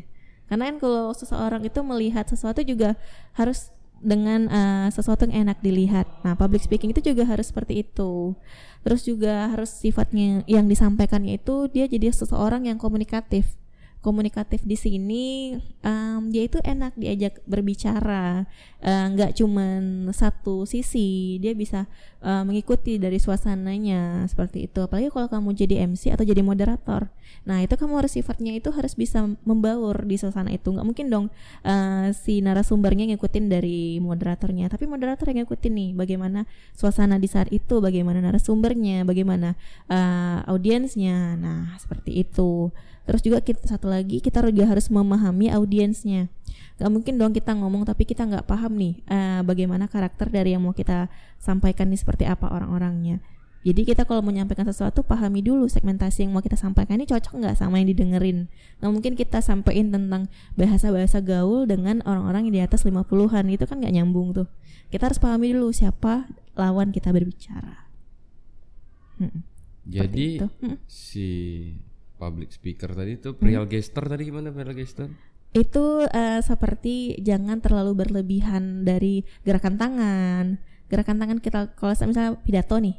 [0.50, 2.98] Karena kan kalau seseorang itu melihat sesuatu juga
[3.38, 3.70] harus
[4.00, 6.08] dengan eh, sesuatu yang enak dilihat.
[6.24, 8.34] Nah, public speaking itu juga harus seperti itu.
[8.80, 13.54] Terus juga harus sifatnya yang disampaikannya itu dia jadi seseorang yang komunikatif.
[14.00, 15.52] Komunikatif di sini
[15.84, 18.48] em, dia itu enak diajak berbicara,
[18.80, 21.84] Eh, nggak cuman satu sisi, dia bisa
[22.24, 24.80] eh, mengikuti dari suasananya seperti itu.
[24.80, 27.12] Apalagi kalau kamu jadi MC atau jadi moderator.
[27.44, 30.72] Nah, itu kamu harus sifatnya itu harus bisa membaur di suasana itu.
[30.72, 31.26] Nggak mungkin dong
[31.60, 37.52] eh, si narasumbernya ngikutin dari moderatornya, tapi moderator yang ngikutin nih bagaimana suasana di saat
[37.52, 39.60] itu, bagaimana narasumbernya, bagaimana
[39.92, 41.36] eh, audiensnya.
[41.36, 42.72] Nah, seperti itu.
[43.10, 46.30] Terus juga kita satu lagi kita juga harus memahami audiensnya.
[46.78, 50.62] Gak mungkin dong kita ngomong tapi kita nggak paham nih eh, bagaimana karakter dari yang
[50.62, 51.10] mau kita
[51.42, 53.18] sampaikan nih seperti apa orang-orangnya.
[53.66, 57.56] Jadi kita kalau menyampaikan sesuatu pahami dulu segmentasi yang mau kita sampaikan ini cocok nggak
[57.58, 58.46] sama yang didengerin.
[58.78, 63.82] Nggak mungkin kita sampaikan tentang bahasa-bahasa gaul dengan orang-orang yang di atas 50-an itu kan
[63.82, 64.46] nggak nyambung tuh.
[64.94, 67.90] Kita harus pahami dulu siapa lawan kita berbicara.
[69.18, 69.42] Mm-mm.
[69.90, 70.46] Jadi itu.
[70.62, 70.78] Mm.
[70.86, 71.28] si
[72.20, 75.08] public speaker tadi itu perihal gesture tadi gimana perihal gesture?
[75.50, 80.44] itu eh, seperti jangan terlalu berlebihan dari gerakan tangan.
[80.90, 82.98] Gerakan tangan kita kalau misalnya pidato nih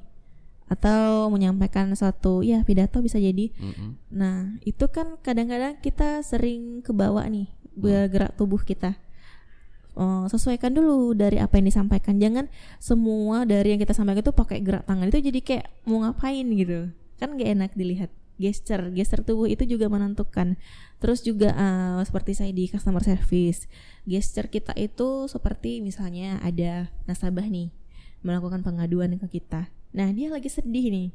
[0.71, 3.51] atau menyampaikan suatu ya pidato bisa jadi.
[3.59, 3.99] Mm-mm.
[4.07, 8.95] nah itu kan kadang-kadang kita sering kebawa nih bergerak tubuh kita.
[9.91, 12.15] Oh, sesuaikan dulu dari apa yang disampaikan.
[12.15, 12.47] Jangan
[12.79, 15.11] semua dari yang kita sampaikan itu pakai gerak tangan.
[15.11, 16.87] Itu jadi kayak mau ngapain gitu.
[17.19, 18.07] Kan gak enak dilihat
[18.41, 20.57] gesture gesture tubuh itu juga menentukan.
[20.97, 23.69] Terus juga eh, seperti saya di customer service
[24.09, 27.69] gesture kita itu seperti misalnya ada nasabah nih
[28.25, 29.69] melakukan pengaduan ke kita.
[29.93, 31.09] Nah dia lagi sedih nih.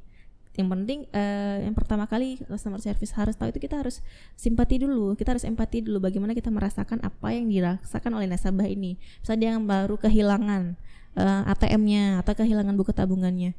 [0.57, 4.01] Yang penting eh, yang pertama kali customer service harus tahu itu kita harus
[4.41, 8.97] simpati dulu kita harus empati dulu bagaimana kita merasakan apa yang dirasakan oleh nasabah ini.
[9.21, 10.79] Misalnya dia yang baru kehilangan
[11.19, 13.53] eh, ATM-nya atau kehilangan buku tabungannya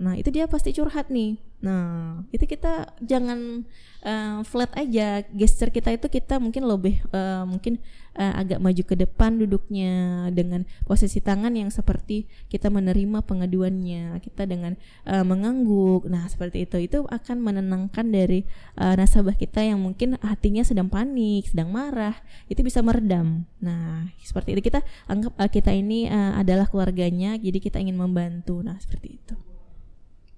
[0.00, 1.36] nah itu dia pasti curhat nih.
[1.62, 3.62] Nah itu kita jangan
[4.02, 5.22] eh, flat aja.
[5.30, 7.78] Gesture kita itu kita mungkin lebih eh, mungkin
[8.18, 14.18] eh, agak maju ke depan duduknya dengan posisi tangan yang seperti kita menerima pengaduannya.
[14.18, 14.74] Kita dengan
[15.06, 16.10] eh, mengangguk.
[16.10, 16.76] Nah seperti itu.
[16.82, 18.42] Itu akan menenangkan dari
[18.74, 22.18] eh, nasabah kita yang mungkin hatinya sedang panik sedang marah.
[22.50, 23.46] Itu bisa meredam.
[23.62, 24.66] Nah seperti itu.
[24.66, 28.66] Kita anggap eh, kita ini eh, adalah keluarganya jadi kita ingin membantu.
[28.66, 29.51] Nah seperti itu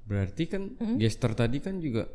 [0.04, 0.62] Berarti kan
[0.94, 2.06] gesture tadi kan juga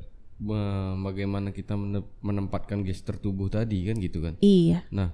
[0.97, 4.39] bagaimana kita mene- menempatkan gesture tubuh tadi kan gitu kan.
[4.39, 5.12] iya Nah,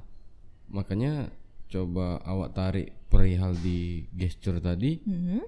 [0.68, 1.34] makanya
[1.66, 5.42] coba awak tarik perihal di gesture tadi Mhm.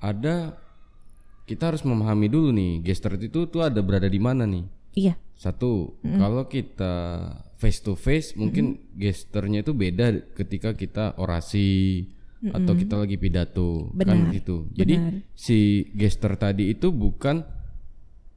[0.00, 0.56] ada
[1.44, 4.64] kita harus memahami dulu nih gesture itu tuh ada berada di mana nih.
[4.94, 6.94] iya Satu, kalau kita
[7.58, 12.06] face to face mungkin gesturnya itu beda ketika kita orasi
[12.44, 14.68] atau kita lagi pidato kan Benar, gitu.
[14.72, 15.12] Jadi benar.
[15.32, 15.58] si
[15.92, 17.40] gesture tadi itu bukan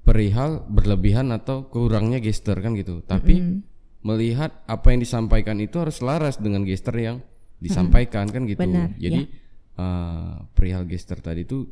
[0.02, 3.02] perihal berlebihan atau kurangnya gesture kan gitu.
[3.02, 3.63] Tapi
[4.00, 7.20] melihat apa yang disampaikan itu harus selaras dengan gesture yang
[7.60, 8.63] disampaikan kan gitu.
[8.63, 9.28] Benar, Jadi
[9.76, 11.67] eh, perihal gesture tadi itu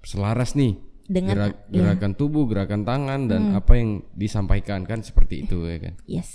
[0.00, 1.82] selaras nih Dengan- Gerak- ya.
[1.82, 5.94] gerakan tubuh, gerakan tangan dan apa yang disampaikan kan seperti itu ya kan.
[6.06, 6.30] yes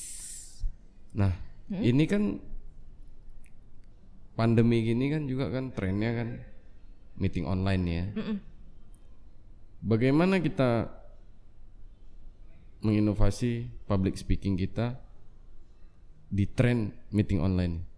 [1.15, 1.31] Nah,
[1.71, 2.43] ini kan
[4.35, 6.29] pandemi gini kan juga kan trennya kan
[7.15, 8.05] meeting online ya.
[9.79, 10.91] Bagaimana kita
[12.83, 14.99] menginovasi public speaking kita
[16.27, 17.94] di tren meeting online?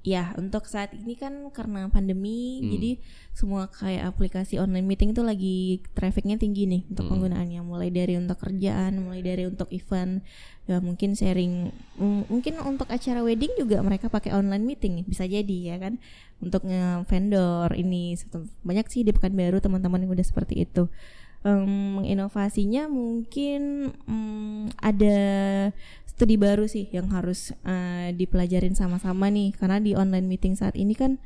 [0.00, 2.90] Ya, untuk saat ini kan karena pandemi, jadi
[3.36, 7.60] semua kayak aplikasi online meeting itu lagi trafficnya tinggi nih untuk penggunaannya.
[7.60, 10.24] Mulai dari untuk kerjaan, mulai dari untuk event,
[10.64, 11.68] ya mungkin sharing,
[12.32, 16.00] mungkin untuk acara wedding juga mereka pakai online meeting, bisa jadi ya kan.
[16.40, 18.16] Untuk nge-vendor ini
[18.64, 20.88] banyak sih di Pekanbaru teman-teman yang udah seperti itu.
[21.44, 25.20] Em, inovasinya mungkin mm, ada
[26.10, 29.54] studi baru sih yang harus eh, dipelajarin sama-sama nih.
[29.54, 31.22] Karena di online meeting saat ini kan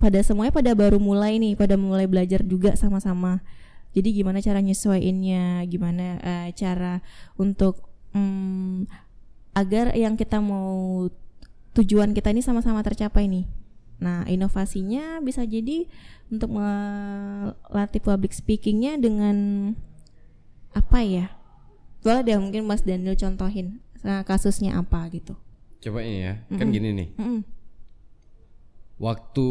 [0.00, 3.44] pada semuanya pada baru mulai nih pada mulai belajar juga sama-sama.
[3.92, 7.04] Jadi gimana cara nyesuaiinnya gimana eh, cara
[7.36, 7.84] untuk
[8.16, 8.88] mm,
[9.52, 11.06] agar yang kita mau
[11.76, 13.44] tujuan kita ini sama-sama tercapai nih.
[14.00, 15.84] Nah inovasinya bisa jadi
[16.32, 19.36] untuk melatih public speakingnya dengan
[20.72, 21.41] apa ya
[22.02, 25.38] boleh deh mungkin Mas Daniel contohin eh, kasusnya apa gitu
[25.78, 27.08] Coba ini ya, kan gini nih.
[27.18, 27.42] Mm-mm.
[29.02, 29.46] waktu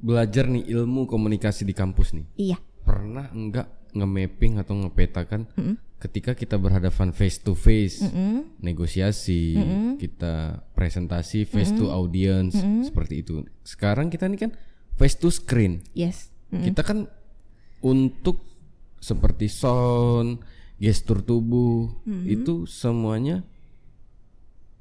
[0.00, 2.56] belajar nih ilmu komunikasi di kampus nih, Iya.
[2.80, 5.76] pernah enggak nge-mapping atau ngepetakan Mm-mm.
[6.00, 8.56] ketika kita berhadapan face to face, Mm-mm.
[8.64, 9.60] negosiasi,
[10.00, 13.44] kita presentasi face to audience seperti itu.
[13.60, 14.50] Sekarang kita nih kan
[14.96, 15.84] face to screen.
[15.92, 16.32] Yes.
[16.48, 16.72] Mm.
[16.72, 16.98] Kita kan
[17.80, 18.40] untuk
[18.98, 20.40] seperti sound,
[20.76, 21.90] gestur tubuh
[22.24, 23.46] itu semuanya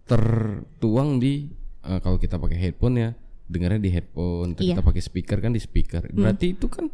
[0.03, 1.47] tertuang di
[1.81, 3.09] eh, kalau kita pakai headphone ya
[3.43, 4.73] dengarnya di headphone, Iya.
[4.73, 6.09] kita pakai speaker kan di speaker.
[6.09, 6.89] Berarti itu kan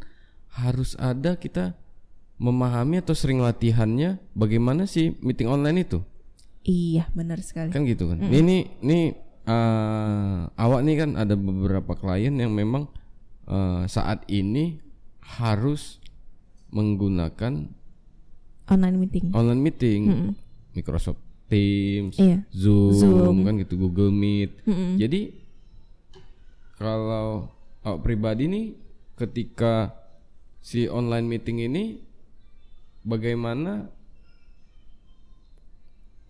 [0.59, 1.77] harus ada kita
[2.35, 5.99] memahami atau sering latihannya bagaimana sih meeting online itu
[6.65, 7.71] Iya, benar sekali.
[7.71, 8.19] kan gitu kan.
[8.19, 8.99] Ini ini
[9.45, 12.89] eh, awak nih kan ada beberapa klien yang memang
[13.47, 14.77] eh, saat ini
[15.39, 16.01] harus
[16.69, 17.69] menggunakan
[18.69, 19.25] Online meeting.
[19.33, 20.01] online meeting,
[20.71, 21.17] Microsoft
[21.49, 22.45] Teams, Iya.
[22.53, 23.37] Zoom, Zoom.
[23.41, 24.61] kan gitu, Google Meet.
[24.63, 25.01] Mm-mm.
[25.01, 25.33] Jadi
[26.77, 27.49] kalau
[27.81, 28.65] awak pribadi nih
[29.17, 29.91] ketika
[30.59, 31.83] si online meeting ini
[33.01, 33.89] bagaimana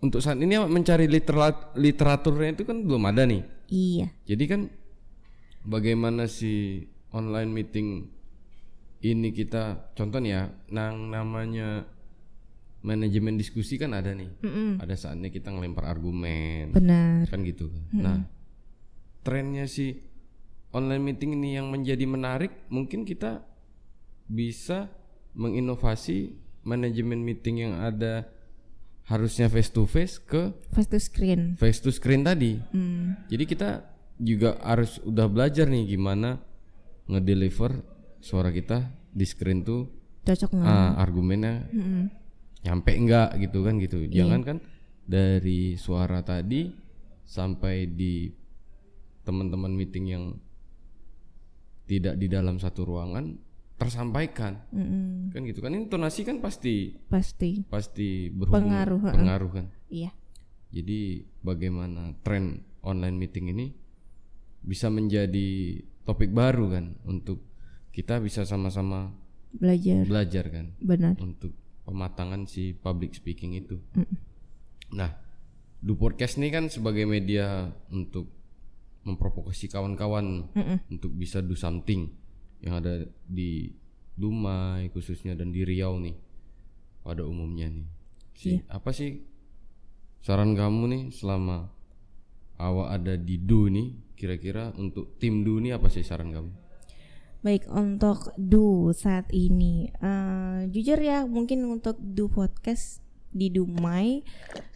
[0.00, 3.44] untuk saat ini mencari literat, literaturnya itu kan belum ada nih.
[3.68, 4.08] Iya.
[4.24, 4.60] Jadi kan
[5.62, 8.08] bagaimana si online meeting
[9.00, 11.84] ini kita contoh nih ya, nang namanya
[12.80, 14.30] manajemen diskusi kan ada nih.
[14.40, 14.80] Mm-mm.
[14.80, 17.28] Ada saatnya kita ngelempar argumen Benar.
[17.28, 17.82] kan gitu kan.
[17.92, 18.18] Nah,
[19.20, 20.00] trennya si
[20.70, 23.44] online meeting ini yang menjadi menarik, mungkin kita
[24.24, 24.88] bisa
[25.34, 28.28] menginovasi manajemen meeting yang ada
[29.04, 31.58] harusnya face to face ke Face to screen.
[31.58, 32.56] face to screen tadi.
[32.70, 33.18] Hmm.
[33.26, 33.82] Jadi kita
[34.16, 36.38] juga harus udah belajar nih gimana
[37.06, 37.82] ngedeliver
[38.20, 39.88] suara kita di screen tuh
[40.22, 40.68] Cocok nggak?
[40.68, 42.04] ah, argumennya Mm-mm.
[42.60, 44.04] Nyampe enggak gitu kan gitu.
[44.04, 44.24] Iya.
[44.24, 44.56] Jangan kan
[45.04, 46.70] dari suara tadi
[47.24, 48.28] sampai di
[49.22, 50.24] teman-teman meeting yang
[51.86, 53.34] tidak di dalam satu ruangan
[53.74, 55.32] tersampaikan Mm-mm.
[55.32, 57.64] kan gitu kan intonasi kan pasti Pasti.
[57.66, 59.66] pasti berhubungan Pengaruh, pengaruh kan.
[59.88, 60.12] Iya.
[60.70, 63.66] Jadi bagaimana tren online meeting ini
[64.60, 67.40] bisa menjadi topik baru kan untuk
[67.90, 69.10] kita bisa sama-sama
[69.50, 70.04] Belajar.
[70.06, 71.16] belajar kan Benar.
[71.18, 71.50] untuk
[71.90, 73.82] pematangan si public speaking itu.
[73.98, 74.16] Mm.
[74.94, 75.10] Nah,
[75.80, 78.30] Du Podcast ini kan sebagai media untuk
[79.02, 80.78] memprovokasi kawan-kawan Mm-mm.
[80.92, 82.12] untuk bisa do something
[82.60, 83.72] yang ada di
[84.12, 86.12] Dumai khususnya dan di Riau nih
[87.00, 87.88] pada umumnya nih.
[88.36, 89.24] Si apa sih
[90.20, 91.72] saran kamu nih selama
[92.60, 96.52] awak ada di Du nih kira-kira untuk tim Du nih apa sih saran kamu?
[97.40, 103.00] Baik untuk do saat ini, eh, jujur ya mungkin untuk do podcast
[103.30, 104.20] di Dumai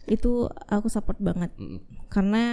[0.07, 2.43] itu aku support banget Mm-mm, karena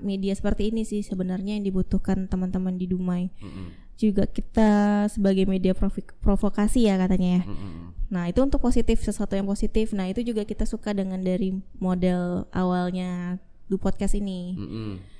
[0.00, 3.28] media seperti ini sih sebenarnya yang dibutuhkan teman-teman di Dumai.
[3.38, 5.72] mm-mm, Juga kita sebagai media
[6.20, 7.42] provokasi ya katanya ya.
[7.46, 7.74] mm-mm,
[8.10, 9.92] Nah itu untuk positif sesuatu yang positif.
[9.92, 13.36] Nah itu juga kita suka dengan dari model awalnya
[13.68, 14.56] do podcast ini.
[14.56, 15.15] mm-mm.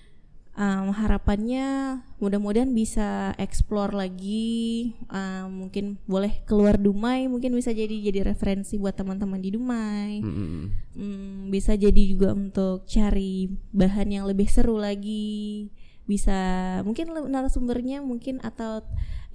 [0.56, 4.96] Um, harapannya mudah-mudahan bisa explore lagi.
[5.12, 10.24] Um, mungkin boleh keluar Dumai mungkin bisa jadi jadi referensi buat teman-teman di Dumai.
[10.24, 10.64] Mm-mm.
[10.96, 15.68] Hmm, bisa jadi juga untuk cari bahan yang lebih seru lagi.
[16.08, 16.32] Bisa
[16.88, 18.80] mungkin narasumbernya mungkin atau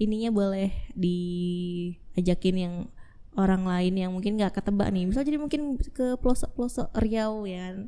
[0.02, 2.74] ininya boleh diajakin yang
[3.38, 5.06] orang lain yang mungkin nggak ketebak nih.
[5.06, 7.78] Bisa jadi mungkin ke pelosok-pelosok Riau ya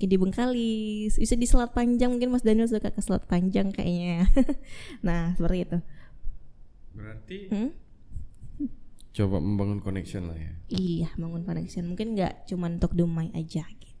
[0.00, 4.24] mungkin di Bengkalis bisa di Selat Panjang mungkin Mas Daniel suka ke Selat Panjang kayaknya
[5.06, 5.78] nah seperti itu
[6.90, 7.70] Berarti Hmm?
[9.10, 10.52] coba membangun connection lah ya.
[10.70, 13.92] iya bangun connection mungkin nggak cuma untuk Dumai aja gitu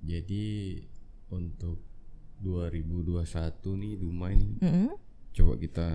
[0.00, 0.80] Jadi
[1.30, 1.78] untuk
[2.40, 3.22] 2021
[3.76, 4.88] nih Dumai nih Mm-mm.
[5.30, 5.88] coba kita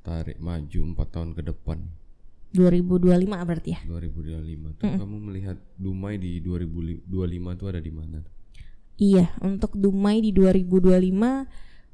[0.00, 1.82] tarik maju empat tahun ke depan
[2.56, 8.24] 2025 berarti ya 2025 tuh kamu melihat Dumai di 2025 tuh ada di mana?
[8.96, 11.44] Iya, untuk Dumai di 2025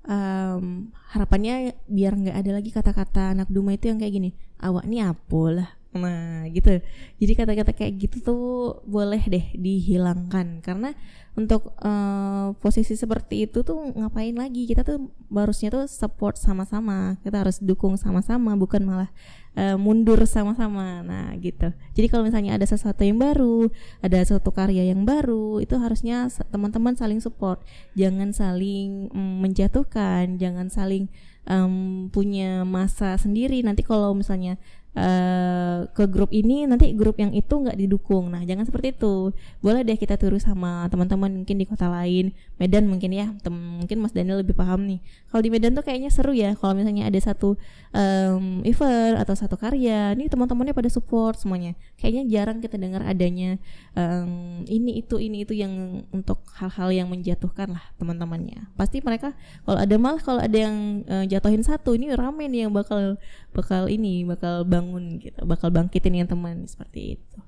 [0.07, 0.65] em,
[1.11, 4.31] harapannya biar nggak ada lagi kata-kata anak Dumai itu yang kayak gini,
[4.63, 5.71] awak nih apa lah.
[5.93, 6.81] Nah, gitu.
[7.21, 8.43] Jadi kata-kata kayak gitu tuh
[8.89, 10.97] boleh deh dihilangkan karena
[11.37, 14.65] untuk eh, posisi seperti itu tuh ngapain lagi?
[14.65, 17.21] Kita tuh harusnya tuh support sama-sama.
[17.21, 19.11] Kita harus dukung sama-sama, bukan malah
[19.57, 21.05] eh, mundur sama-sama.
[21.05, 21.73] Nah, gitu.
[21.93, 23.69] Jadi kalau misalnya ada sesuatu yang baru,
[24.01, 27.61] ada suatu karya yang baru, itu harusnya teman-teman saling support.
[27.99, 31.13] Jangan saling mm, menjatuhkan, jangan saling
[31.49, 33.61] em, punya masa sendiri.
[33.61, 34.57] Nanti kalau misalnya
[34.93, 39.33] eh, ke grup ini nanti grup yang itu nggak didukung nah jangan seperti itu
[39.65, 43.97] boleh deh kita turun sama teman-teman mungkin di kota lain Medan mungkin ya tem- mungkin
[44.05, 45.01] Mas Daniel lebih paham nih
[45.33, 47.57] kalau di Medan tuh kayaknya seru ya kalau misalnya ada satu
[47.93, 50.17] em, event atau satu karya.
[50.17, 51.77] Nih teman-temannya pada support semuanya.
[52.01, 53.61] Kayaknya jarang kita dengar adanya
[53.95, 58.73] em, ini itu ini itu yang untuk hal-hal yang menjatuhkan lah teman-temannya.
[58.75, 59.37] Pasti mereka
[59.69, 63.21] kalau ada malah kalau ada yang eh, jatuhin satu ini rame nih yang bakal
[63.53, 67.39] bakal ini bakal bangun gitu bakal bangkitin yang teman seperti itu.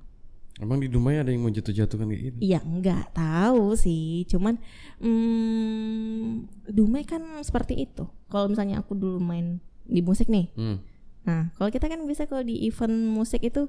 [0.62, 2.36] Emang di Dumai ada yang mau jatuh-jatuhkan kayak gitu?
[2.38, 4.54] Iya nggak tahu sih, cuman
[5.02, 8.06] hmm, Dumai kan seperti itu.
[8.30, 10.78] Kalau misalnya aku dulu main di musik nih, Hmm.
[11.22, 13.68] nah kalau kita kan bisa kalau di event musik itu,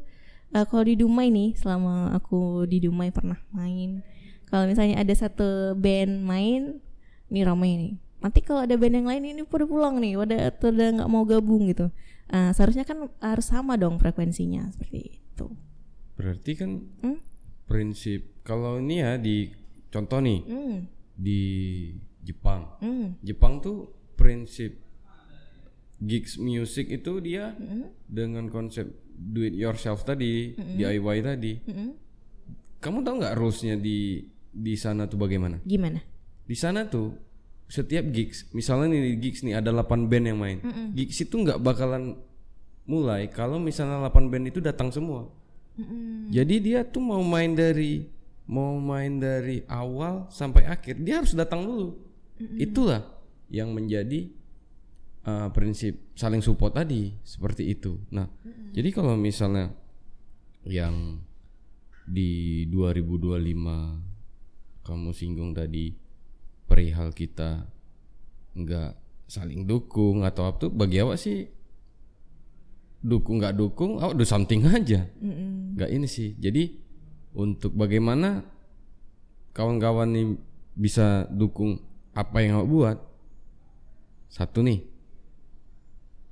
[0.51, 3.99] eh, kalau di Dumai nih, selama aku di Dumai pernah main,
[4.45, 6.79] kalau misalnya ada satu band main,
[7.27, 7.93] ini ramai nih.
[8.21, 11.67] Nanti kalau ada band yang lain ini pada pulang nih, pada pada nggak mau gabung
[11.67, 11.91] gitu.
[12.27, 15.45] Eh, seharusnya kan harus sama dong frekuensinya seperti itu.
[16.15, 16.71] Berarti kan
[17.03, 17.19] Hmm?
[17.65, 19.49] prinsip kalau ini ya di
[19.89, 20.77] contoh nih Hmm,
[21.11, 21.41] di
[22.21, 22.77] Jepang.
[22.79, 24.84] hmm, Jepang tuh prinsip
[26.01, 31.53] gigs music itu dia hmm, dengan konsep do it yourself tadi, DIY tadi.
[31.63, 31.91] hmm.
[32.83, 34.21] Kamu tahu nggak rulesnya di
[34.51, 35.57] di sana tuh bagaimana?
[35.63, 36.03] Gimana?
[36.45, 37.15] Di sana tuh
[37.65, 40.57] setiap gigs, misalnya nih di gigs nih ada 8 band yang main.
[40.93, 42.13] Gigs itu nggak bakalan
[42.85, 45.25] mulai kalau misalnya 8 band itu datang semua.
[45.75, 46.29] Mm-mm.
[46.29, 48.05] Jadi dia tuh mau main dari
[48.45, 51.97] mau main dari awal sampai akhir, dia harus datang dulu.
[52.61, 53.01] Itulah
[53.49, 54.29] yang menjadi
[55.25, 57.97] uh, prinsip saling support tadi seperti itu.
[58.13, 58.29] Nah,
[58.71, 59.73] jadi kalau misalnya
[60.65, 61.19] yang
[62.05, 65.89] di 2025 kamu singgung tadi
[66.69, 67.65] perihal kita
[68.53, 68.93] nggak
[69.25, 71.49] saling dukung atau apa tuh bagi awak sih
[73.01, 75.09] dukung nggak dukung awak do something aja.
[75.75, 76.37] Nggak ini sih.
[76.37, 76.77] Jadi
[77.35, 78.45] untuk bagaimana
[79.51, 80.27] kawan-kawan nih
[80.77, 81.81] bisa dukung
[82.13, 82.97] apa yang awak buat?
[84.29, 84.94] Satu nih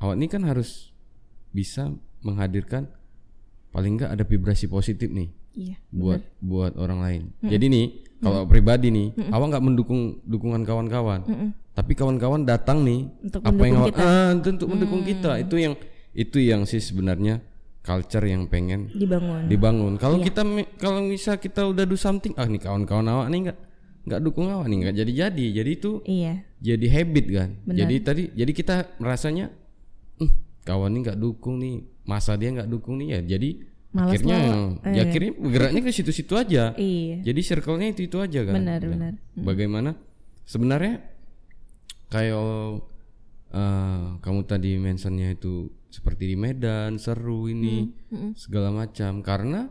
[0.03, 0.91] awak ini kan harus
[1.49, 1.87] bisa
[2.19, 2.91] menghadirkan
[3.69, 5.77] paling nggak ada vibrasi positif nih Iya.
[5.87, 7.85] buat buat orang lain jadi nih
[8.19, 11.49] kalau pribadi nih awak nggak mendukung dukungan kawan-kawan Mm-mm.
[11.71, 15.73] tapi kawan-kawan datang nih Untuk apa yang awak ah itu untuk mendukung kita itu yang
[16.11, 17.37] itu yang sih sebenarnya
[17.81, 19.45] culture yang pengen Dibangun.
[19.45, 19.93] dibangun.
[19.97, 23.57] Kalau kita mi- kalau misal kita udah do something, ah nih kawan-kawan awak nih nggak
[24.03, 25.45] nggak dukung awak nih nggak jadi-jadi.
[25.53, 26.47] Jadi itu iya.
[26.57, 27.49] jadi habit kan.
[27.67, 29.62] Jadi tadi jadi kita merasanya, "Hmm,
[30.63, 33.37] kawan nih nggak dukung nih, masa dia nggak dukung nih ya.
[33.37, 33.49] Jadi
[33.93, 34.37] Malas akhirnya
[34.89, 36.73] ya akhirnya bergeraknya ke situ-situ aja.
[36.79, 37.21] Iya.
[37.21, 38.53] Jadi circle-nya itu itu aja kan.
[38.57, 38.89] Benar, Ya.
[38.89, 39.13] benar.
[39.37, 39.89] Bagaimana
[40.43, 41.03] sebenarnya
[42.09, 42.81] kayak
[43.53, 48.33] eh, kamu tadi mentionnya itu seperti di Medan seru ini Mm-mm.
[48.33, 49.69] segala macam karena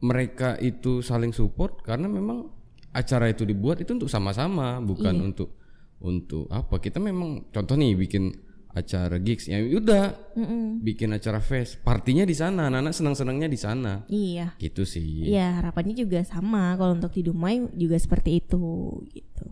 [0.00, 2.48] mereka itu saling support karena memang
[2.96, 5.52] acara itu dibuat itu untuk sama-sama bukan untuk
[6.00, 8.32] untuk apa kita memang contoh nih bikin
[8.70, 10.80] acara gigs ya udah Mm-mm.
[10.80, 14.54] bikin acara fest partinya di sana anak-anak senang-senangnya di sana Iya.
[14.56, 18.60] gitu sih Iya, harapannya juga sama kalau untuk di Dumai juga seperti itu
[19.08, 19.46] gitu.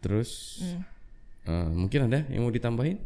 [0.00, 0.82] terus Mm.
[1.46, 2.98] eh, mungkin ada yang mau ditambahin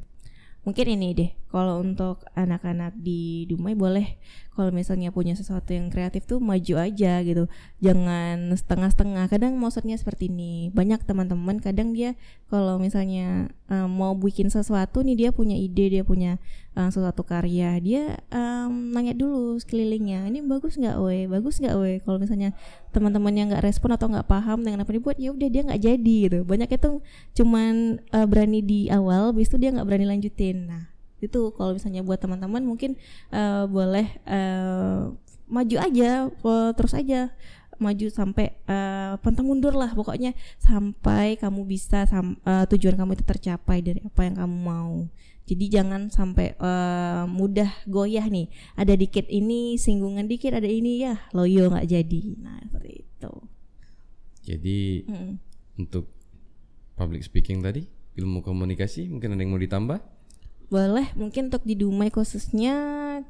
[0.61, 4.21] Mungkin ini deh, kalau untuk anak-anak di Dumai boleh
[4.61, 7.49] kalau misalnya punya sesuatu yang kreatif tuh maju aja gitu.
[7.81, 9.33] Jangan setengah-setengah.
[9.33, 10.69] Kadang maksudnya seperti ini.
[10.69, 12.13] Banyak teman-teman kadang dia
[12.53, 16.37] kalau misalnya eh, mau bikin sesuatu nih dia punya ide, dia punya
[16.77, 22.05] eh, sesuatu karya, dia em, nanya dulu sekelilingnya, ini bagus nggak we, bagus nggak we.
[22.05, 22.53] Kalau misalnya
[22.93, 26.17] teman-temannya nggak respon atau nggak paham dengan apa yang dibuat, ya udah dia nggak jadi
[26.29, 26.39] gitu.
[26.45, 27.01] Banyak itu
[27.41, 30.69] cuman eh, berani di awal, habis itu dia nggak berani lanjutin.
[30.69, 32.97] Nah itu kalau misalnya buat teman-teman mungkin
[33.31, 35.13] eh, boleh eh,
[35.51, 36.31] maju aja,
[36.79, 37.31] terus aja
[37.81, 43.25] maju sampai eh, pantang mundur lah pokoknya sampai kamu bisa sam- eh, tujuan kamu itu
[43.25, 45.09] tercapai dari apa yang kamu mau.
[45.49, 48.47] Jadi jangan sampai eh, mudah goyah nih.
[48.77, 52.23] Ada dikit ini singgungan dikit, ada ini ya loyo nggak jadi.
[52.39, 53.33] Nah seperti itu.
[54.41, 55.33] jadi Mm.
[55.79, 56.09] untuk
[56.97, 57.85] public speaking tadi
[58.17, 60.01] ilmu komunikasi mungkin ada yang mau ditambah
[60.71, 62.75] Boleh mungkin untuk di Dumai khususnya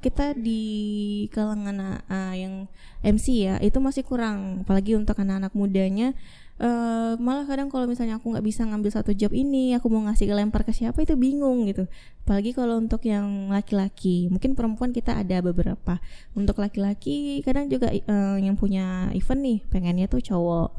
[0.04, 2.68] kita di kalangan uh, yang
[3.00, 4.60] MC ya itu masih kurang.
[4.62, 6.12] Apalagi untuk anak-anak mudanya
[6.60, 10.28] eh, malah kadang kalau misalnya aku nggak bisa ngambil satu job ini aku mau ngasih
[10.36, 11.88] lempar ke siapa itu bingung gitu.
[12.28, 15.96] Apalagi kalau untuk yang laki-laki mungkin perempuan kita ada beberapa.
[16.36, 20.70] Untuk laki-laki kadang juga eh, yang punya event nih pengennya tuh cowok.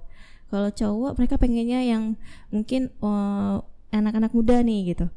[0.53, 2.13] Kalau cowok mereka pengennya yang
[2.53, 3.57] mungkin eh,
[3.91, 5.09] anak-anak muda nih gitu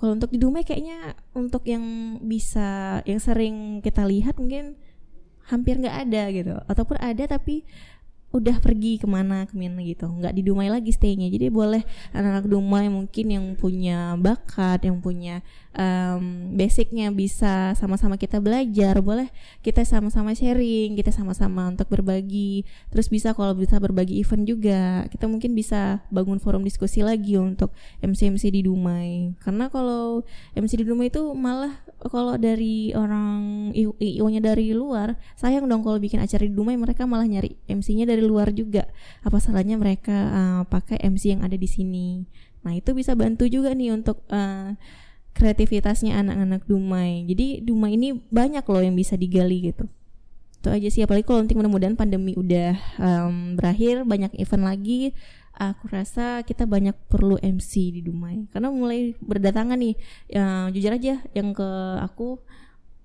[0.00, 4.80] Kalau untuk di Dumai kayaknya untuk yang bisa yang sering kita lihat mungkin
[5.44, 6.56] hampir nggak ada gitu.
[6.64, 7.68] Ataupun ada tapi
[8.32, 10.08] udah pergi ke mana ke mana gitu.
[10.08, 11.28] Nggak di Dumai lagi staynya.
[11.28, 11.84] Jadi boleh
[12.16, 15.44] anak-anak Dumai mungkin yang punya bakat yang punya
[15.76, 19.30] um, basicnya bisa sama-sama kita belajar boleh
[19.62, 22.66] kita sama-sama sharing kita sama-sama untuk berbagi.
[22.90, 27.70] Terus bisa kalau bisa berbagi event juga kita mungkin bisa bangun forum diskusi lagi untuk
[28.02, 29.36] MC MC di Dumai.
[29.42, 35.68] Karena kalau MC di Dumai itu malah kalau dari orang IO nya dari luar sayang
[35.68, 38.88] dong kalau bikin acara di Dumai mereka malah nyari MC-nya dari luar juga.
[39.22, 42.24] Apa salahnya mereka uh, pakai MC yang ada di sini?
[42.60, 44.76] Nah itu bisa bantu juga nih untuk uh,
[45.34, 47.24] kreativitasnya anak-anak Dumai.
[47.26, 49.86] Jadi Dumai ini banyak loh yang bisa digali gitu.
[50.60, 55.16] Itu aja sih apalagi kalau nanti mudah-mudahan pandemi udah um, berakhir banyak event lagi
[55.60, 58.48] aku rasa kita banyak perlu MC di Dumai.
[58.52, 59.94] Karena mulai berdatangan nih
[60.32, 61.68] ya, jujur aja yang ke
[62.00, 62.40] aku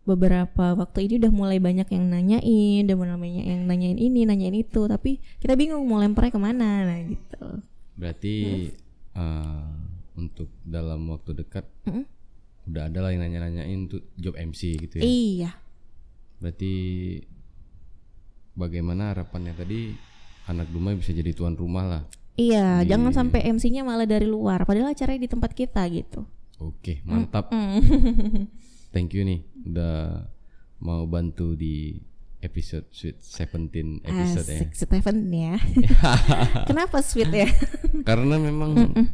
[0.05, 4.53] beberapa waktu ini udah mulai banyak yang nanyain, udah mulai banyak yang nanyain ini, nanyain
[4.53, 7.45] itu, tapi kita bingung mau lemparnya ke mana, nah gitu.
[7.97, 8.35] Berarti
[9.17, 9.73] uh,
[10.13, 12.05] untuk dalam waktu dekat hmm?
[12.65, 15.03] Udah ada lah yang nanya-nanyain untuk job MC gitu ya?
[15.05, 15.51] Iya.
[16.41, 16.73] Berarti
[18.57, 19.93] bagaimana harapannya tadi
[20.49, 22.03] anak Dumai bisa jadi tuan rumah lah?
[22.35, 22.91] Iya, di...
[22.91, 26.27] jangan sampai MC-nya malah dari luar, padahal acaranya di tempat kita gitu.
[26.59, 27.51] Oke, mantap.
[27.51, 27.79] Mm
[28.95, 30.23] thank you nih udah
[30.79, 31.99] mau bantu di
[32.39, 34.77] episode Sweet Seventeen episode Asik, ya.
[34.87, 35.55] Seventeen ya.
[36.71, 37.49] Kenapa Sweet ya?
[38.07, 39.05] Karena memang mm -mm.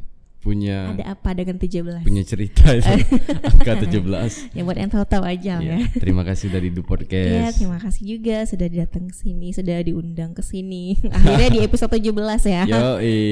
[0.41, 2.01] Punya ada apa dengan 17?
[2.01, 2.89] Punya cerita itu
[3.53, 4.57] angka 17.
[4.57, 5.77] ya buat yang tahu-tahu aja ya, ya.
[6.01, 7.13] Terima kasih dari Du Podcast.
[7.13, 10.97] Iya, terima kasih juga sudah datang ke sini, sudah diundang ke sini.
[11.15, 12.09] Akhirnya di episode 17
[12.49, 12.63] ya.
[12.65, 12.85] Yo,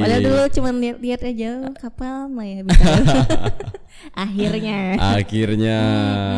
[0.05, 2.61] Padahal dulu cuma lihat-lihat aja oh, kapal mah ya.
[4.29, 4.77] Akhirnya.
[5.01, 5.79] Akhirnya.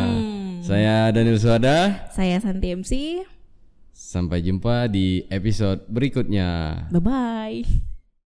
[0.08, 0.64] Hmm.
[0.64, 2.08] Saya Daniel Suada.
[2.16, 2.92] Saya Santi MC.
[3.92, 6.88] Sampai jumpa di episode berikutnya.
[6.88, 7.91] Bye bye.